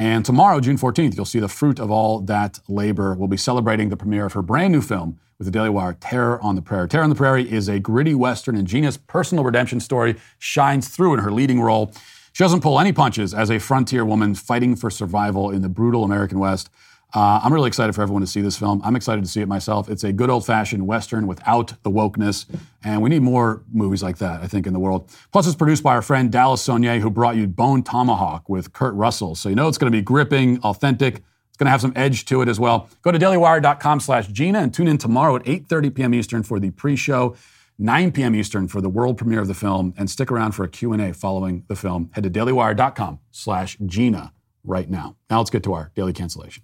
[0.00, 3.14] And tomorrow, June 14th, you'll see the fruit of all that labor.
[3.14, 6.40] We'll be celebrating the premiere of her brand new film, with the Daily Wire, Terror
[6.40, 6.88] on the Prairie.
[6.88, 11.12] Terror on the Prairie is a gritty Western, and Gina's personal redemption story shines through
[11.12, 11.92] in her leading role.
[12.32, 16.02] She doesn't pull any punches as a frontier woman fighting for survival in the brutal
[16.02, 16.70] American West.
[17.12, 18.80] Uh, I'm really excited for everyone to see this film.
[18.84, 19.88] I'm excited to see it myself.
[19.88, 22.46] It's a good old fashioned Western without the wokeness,
[22.84, 25.10] and we need more movies like that, I think, in the world.
[25.32, 28.94] Plus, it's produced by our friend Dallas Sonnier, who brought you Bone Tomahawk with Kurt
[28.94, 29.34] Russell.
[29.34, 31.16] So you know it's going to be gripping, authentic,
[31.48, 32.88] It's going to have some edge to it as well.
[33.02, 36.14] Go to dailywire.com slash Gina and tune in tomorrow at 8.30 p.m.
[36.14, 37.34] Eastern for the pre-show,
[37.78, 38.36] 9 p.m.
[38.36, 41.64] Eastern for the world premiere of the film, and stick around for a Q&A following
[41.66, 42.10] the film.
[42.12, 44.32] Head to dailywire.com slash Gina
[44.62, 45.16] right now.
[45.28, 46.62] Now let's get to our daily cancellation.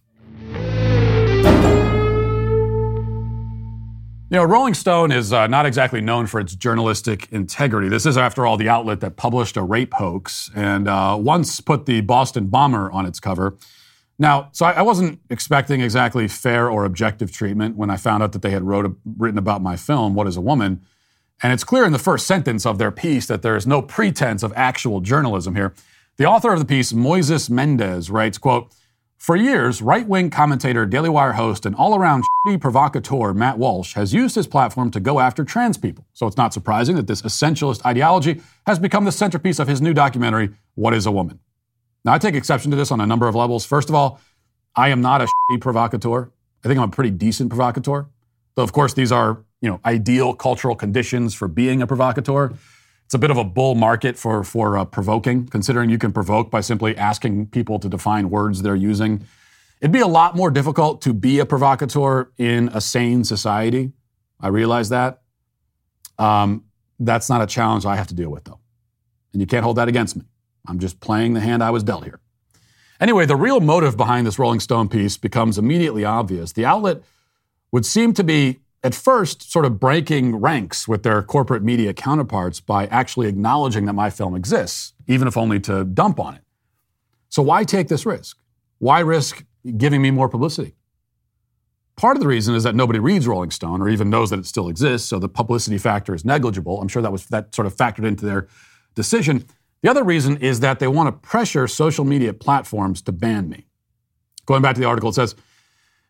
[4.28, 7.88] You know, Rolling Stone is uh, not exactly known for its journalistic integrity.
[7.88, 11.86] This is, after all, the outlet that published a rape hoax and uh, once put
[11.86, 13.56] the Boston bomber on its cover.
[14.18, 18.42] Now, so I, wasn't expecting exactly fair or objective treatment when I found out that
[18.42, 20.80] they had wrote a, written about my film, What is a Woman?
[21.40, 24.42] And it's clear in the first sentence of their piece that there is no pretense
[24.42, 25.72] of actual journalism here.
[26.16, 28.74] The author of the piece, Moises Mendez, writes, quote,
[29.18, 34.34] For years, right-wing commentator, Daily Wire host, and all-around shitty provocateur Matt Walsh has used
[34.34, 36.06] his platform to go after trans people.
[36.12, 39.94] So it's not surprising that this essentialist ideology has become the centerpiece of his new
[39.94, 41.40] documentary, What is a Woman?
[42.04, 43.64] Now, I take exception to this on a number of levels.
[43.64, 44.20] First of all,
[44.76, 46.30] I am not a provocateur.
[46.64, 48.06] I think I'm a pretty decent provocateur.
[48.54, 52.52] Though, of course, these are you know ideal cultural conditions for being a provocateur.
[53.06, 56.50] It's a bit of a bull market for for uh, provoking, considering you can provoke
[56.50, 59.24] by simply asking people to define words they're using.
[59.80, 63.92] It'd be a lot more difficult to be a provocateur in a sane society.
[64.40, 65.22] I realize that.
[66.18, 66.64] Um,
[66.98, 68.58] that's not a challenge I have to deal with, though,
[69.32, 70.24] and you can't hold that against me.
[70.66, 72.20] I'm just playing the hand I was dealt here.
[72.98, 76.52] Anyway, the real motive behind this Rolling Stone piece becomes immediately obvious.
[76.52, 77.02] The outlet
[77.70, 82.60] would seem to be, at first, sort of breaking ranks with their corporate media counterparts
[82.60, 86.42] by actually acknowledging that my film exists, even if only to dump on it.
[87.28, 88.38] So, why take this risk?
[88.78, 89.44] Why risk
[89.76, 90.76] giving me more publicity?
[91.96, 94.46] Part of the reason is that nobody reads Rolling Stone or even knows that it
[94.46, 96.80] still exists, so the publicity factor is negligible.
[96.80, 98.46] I'm sure that was that sort of factored into their
[98.94, 99.46] decision.
[99.82, 103.66] The other reason is that they want to pressure social media platforms to ban me.
[104.44, 105.34] Going back to the article, it says,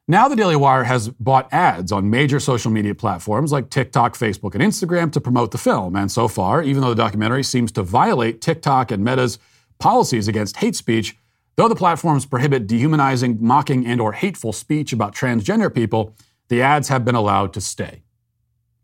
[0.08, 4.54] now the Daily Wire has bought ads on major social media platforms like TikTok, Facebook,
[4.54, 5.96] and Instagram to promote the film.
[5.96, 9.38] And so far, even though the documentary seems to violate TikTok and Meta's
[9.78, 11.16] policies against hate speech,
[11.56, 16.14] though the platforms prohibit dehumanizing, mocking, and or hateful speech about transgender people,
[16.48, 18.02] the ads have been allowed to stay.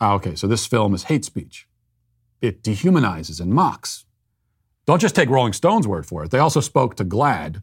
[0.00, 1.68] Ah, okay, so this film is hate speech.
[2.40, 4.04] It dehumanizes and mocks.
[4.84, 6.32] Don't just take Rolling Stone's word for it.
[6.32, 7.62] They also spoke to GLAAD,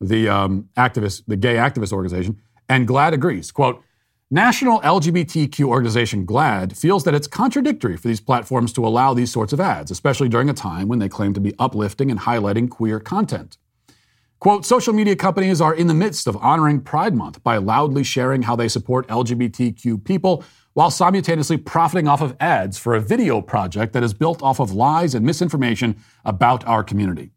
[0.00, 2.40] the um, activist, the gay activist organization,
[2.70, 3.50] and GLAAD agrees.
[3.50, 3.82] Quote,
[4.30, 9.52] National LGBTQ organization GLAAD feels that it's contradictory for these platforms to allow these sorts
[9.52, 13.00] of ads, especially during a time when they claim to be uplifting and highlighting queer
[13.00, 13.58] content.
[14.38, 18.42] Quote, social media companies are in the midst of honoring Pride Month by loudly sharing
[18.42, 23.92] how they support LGBTQ people while simultaneously profiting off of ads for a video project
[23.94, 27.32] that is built off of lies and misinformation about our community.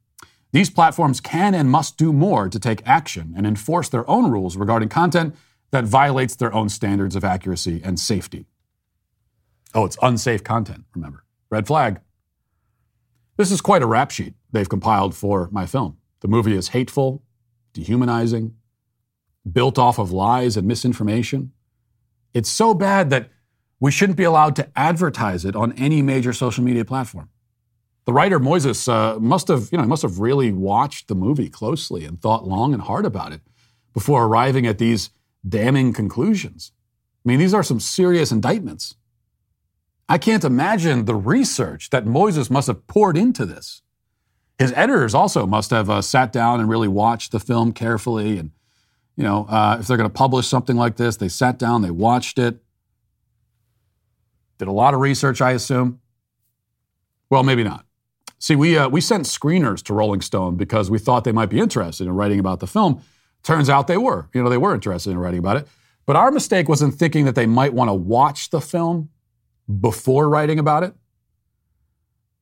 [0.53, 4.55] These platforms can and must do more to take action and enforce their own rules
[4.55, 5.35] regarding content
[5.71, 8.45] that violates their own standards of accuracy and safety.
[9.73, 11.25] Oh, it's unsafe content, remember.
[11.49, 11.99] Red flag.
[13.35, 15.97] This is quite a rap sheet they've compiled for my film.
[16.21, 17.23] The movie is hateful,
[17.73, 18.55] dehumanizing,
[19.51, 21.51] built off of lies and misinformation,
[22.33, 23.29] it's so bad that
[23.79, 27.29] we shouldn't be allowed to advertise it on any major social media platform.
[28.05, 32.05] The writer Moises uh, must have, you know, must have really watched the movie closely
[32.05, 33.41] and thought long and hard about it
[33.93, 35.09] before arriving at these
[35.47, 36.71] damning conclusions.
[37.25, 38.95] I mean, these are some serious indictments.
[40.09, 43.81] I can't imagine the research that Moises must have poured into this.
[44.59, 48.51] His editors also must have uh, sat down and really watched the film carefully and
[49.15, 51.91] you know, uh, if they're going to publish something like this, they sat down, they
[51.91, 52.57] watched it,
[54.57, 55.99] did a lot of research, I assume.
[57.29, 57.85] Well, maybe not.
[58.43, 61.61] See, we, uh, we sent screeners to Rolling Stone because we thought they might be
[61.61, 63.01] interested in writing about the film.
[63.41, 64.27] Turns out they were.
[64.33, 65.67] You know, they were interested in writing about it.
[66.05, 69.07] But our mistake was in thinking that they might want to watch the film
[69.79, 70.93] before writing about it.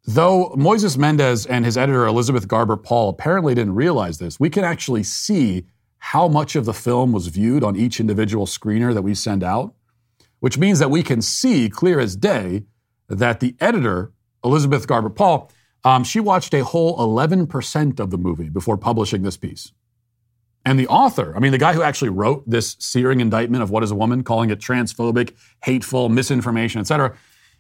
[0.04, 4.64] Though Moises Mendez and his editor Elizabeth Garber Paul apparently didn't realize this, we can
[4.64, 5.68] actually see
[6.00, 9.76] how much of the film was viewed on each individual screener that we send out,
[10.40, 12.64] which means that we can see clear as day
[13.08, 15.52] that the editor, Elizabeth Garber Paul,
[15.84, 19.72] um, she watched a whole 11% of the movie before publishing this piece.
[20.64, 23.82] And the author, I mean, the guy who actually wrote this searing indictment of what
[23.84, 27.18] is a woman, calling it transphobic, hateful, misinformation, etc.,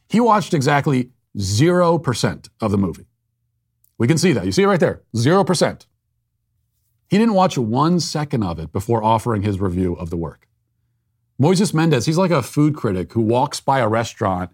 [0.07, 3.07] he watched exactly 0% of the movie.
[3.97, 4.45] We can see that.
[4.45, 5.85] You see it right there 0%.
[7.09, 10.47] He didn't watch one second of it before offering his review of the work.
[11.41, 14.51] Moises Mendez, he's like a food critic who walks by a restaurant,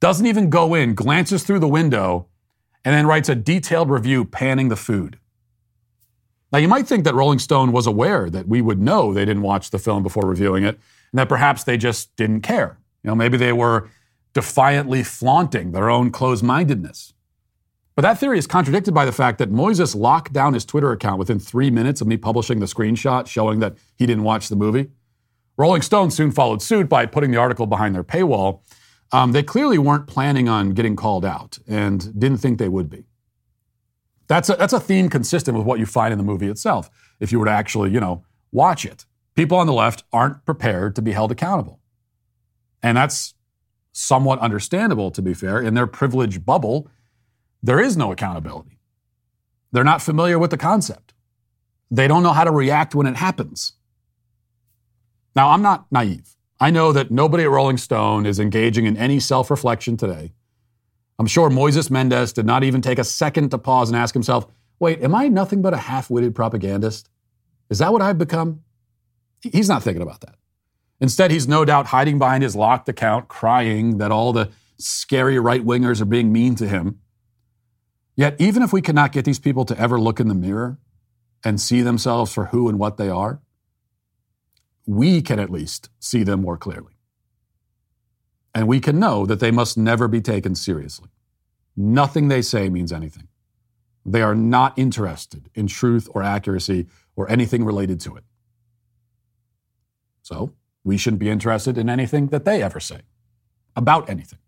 [0.00, 2.28] doesn't even go in, glances through the window,
[2.84, 5.18] and then writes a detailed review panning the food.
[6.52, 9.42] Now, you might think that Rolling Stone was aware that we would know they didn't
[9.42, 10.78] watch the film before reviewing it,
[11.12, 12.78] and that perhaps they just didn't care.
[13.02, 13.88] You know, maybe they were
[14.32, 17.12] defiantly flaunting their own closed mindedness.
[17.94, 21.18] But that theory is contradicted by the fact that Moises locked down his Twitter account
[21.18, 24.90] within three minutes of me publishing the screenshot showing that he didn't watch the movie.
[25.56, 28.60] Rolling Stone soon followed suit by putting the article behind their paywall.
[29.10, 33.06] Um, they clearly weren't planning on getting called out and didn't think they would be.
[34.26, 36.90] That's a, that's a theme consistent with what you find in the movie itself.
[37.18, 40.94] If you were to actually, you know, watch it, people on the left aren't prepared
[40.96, 41.80] to be held accountable.
[42.82, 43.34] And that's
[43.92, 45.60] somewhat understandable, to be fair.
[45.60, 46.90] In their privileged bubble,
[47.62, 48.78] there is no accountability.
[49.72, 51.14] They're not familiar with the concept.
[51.90, 53.72] They don't know how to react when it happens.
[55.34, 56.36] Now, I'm not naive.
[56.60, 60.32] I know that nobody at Rolling Stone is engaging in any self reflection today.
[61.18, 64.46] I'm sure Moises Mendez did not even take a second to pause and ask himself,
[64.78, 67.08] wait, am I nothing but a half witted propagandist?
[67.70, 68.62] Is that what I've become?
[69.40, 70.36] He's not thinking about that.
[71.00, 75.64] Instead, he's no doubt hiding behind his locked account, crying that all the scary right
[75.64, 77.00] wingers are being mean to him.
[78.16, 80.78] Yet, even if we cannot get these people to ever look in the mirror
[81.44, 83.40] and see themselves for who and what they are,
[84.88, 86.94] we can at least see them more clearly.
[88.54, 91.10] And we can know that they must never be taken seriously.
[91.76, 93.28] Nothing they say means anything.
[94.06, 96.86] They are not interested in truth or accuracy
[97.16, 98.24] or anything related to it.
[100.22, 103.02] So, we shouldn't be interested in anything that they ever say
[103.76, 104.38] about anything.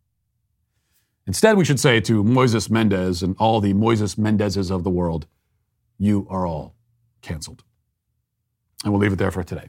[1.26, 5.26] Instead, we should say to Moises Mendez and all the Moises Mendezes of the world,
[5.98, 6.76] you are all
[7.20, 7.62] canceled.
[8.82, 9.68] And we'll leave it there for today.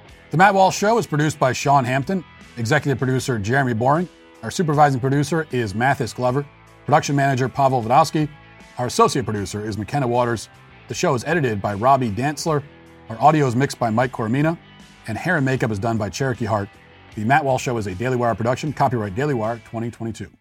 [0.31, 2.23] The Matt Walsh Show is produced by Sean Hampton,
[2.55, 4.07] executive producer Jeremy Boring.
[4.43, 6.45] Our supervising producer is Mathis Glover,
[6.85, 8.29] production manager Pavel Vodowski.
[8.77, 10.47] Our associate producer is McKenna Waters.
[10.87, 12.63] The show is edited by Robbie Dantzler.
[13.09, 14.57] Our audio is mixed by Mike Coromina.
[15.09, 16.69] And hair and makeup is done by Cherokee Hart.
[17.15, 20.31] The Matt Walsh Show is a Daily Wire production, copyright Daily Wire 2022.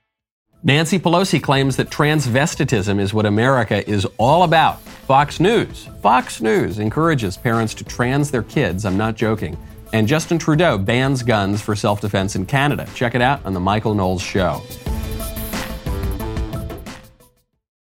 [0.63, 4.81] Nancy Pelosi claims that transvestitism is what America is all about.
[4.83, 5.89] Fox News.
[6.01, 8.85] Fox News encourages parents to trans their kids.
[8.85, 9.59] I'm not joking.
[9.93, 12.89] And Justin Trudeau bans guns for self defense in Canada.
[12.95, 14.63] Check it out on The Michael Knowles Show.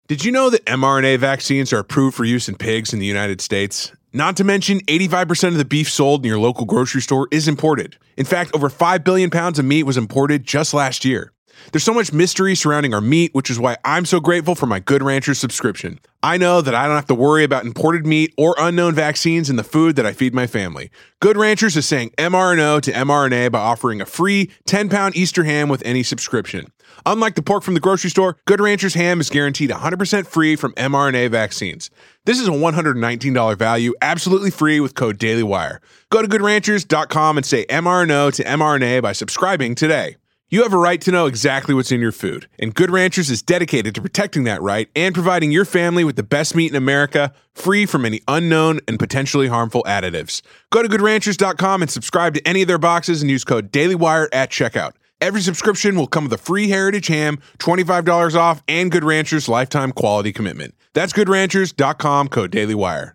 [0.09, 3.41] Did you know that mRNA vaccines are approved for use in pigs in the United
[3.41, 3.91] States?
[4.13, 7.97] Not to mention, 85% of the beef sold in your local grocery store is imported.
[8.17, 11.33] In fact, over 5 billion pounds of meat was imported just last year.
[11.73, 14.81] There's so much mystery surrounding our meat, which is why I'm so grateful for my
[14.81, 15.99] Good Ranchers subscription.
[16.23, 19.57] I know that I don't have to worry about imported meat or unknown vaccines in
[19.57, 20.91] the food that I feed my family.
[21.21, 25.69] Good Ranchers is saying mRNO to mRNA by offering a free 10 pound Easter ham
[25.69, 26.73] with any subscription.
[27.05, 30.73] Unlike the pork from the grocery store, Good Ranchers ham is guaranteed 100% free from
[30.75, 31.91] mRNA vaccines.
[32.25, 35.79] This is a $119 value, absolutely free with code DailyWire.
[36.11, 40.17] Go to goodranchers.com and say mRNO to mRNA by subscribing today.
[40.49, 43.43] You have a right to know exactly what's in your food, and Good Ranchers is
[43.43, 47.33] dedicated to protecting that right and providing your family with the best meat in America,
[47.53, 50.43] free from any unknown and potentially harmful additives.
[50.71, 54.51] Go to goodranchers.com and subscribe to any of their boxes and use code DailyWire at
[54.53, 54.93] checkout.
[55.21, 59.91] Every subscription will come with a free Heritage Ham, $25 off, and Good Ranchers lifetime
[59.91, 60.77] quality commitment.
[60.95, 63.15] That's goodranchers.com, code DailyWire.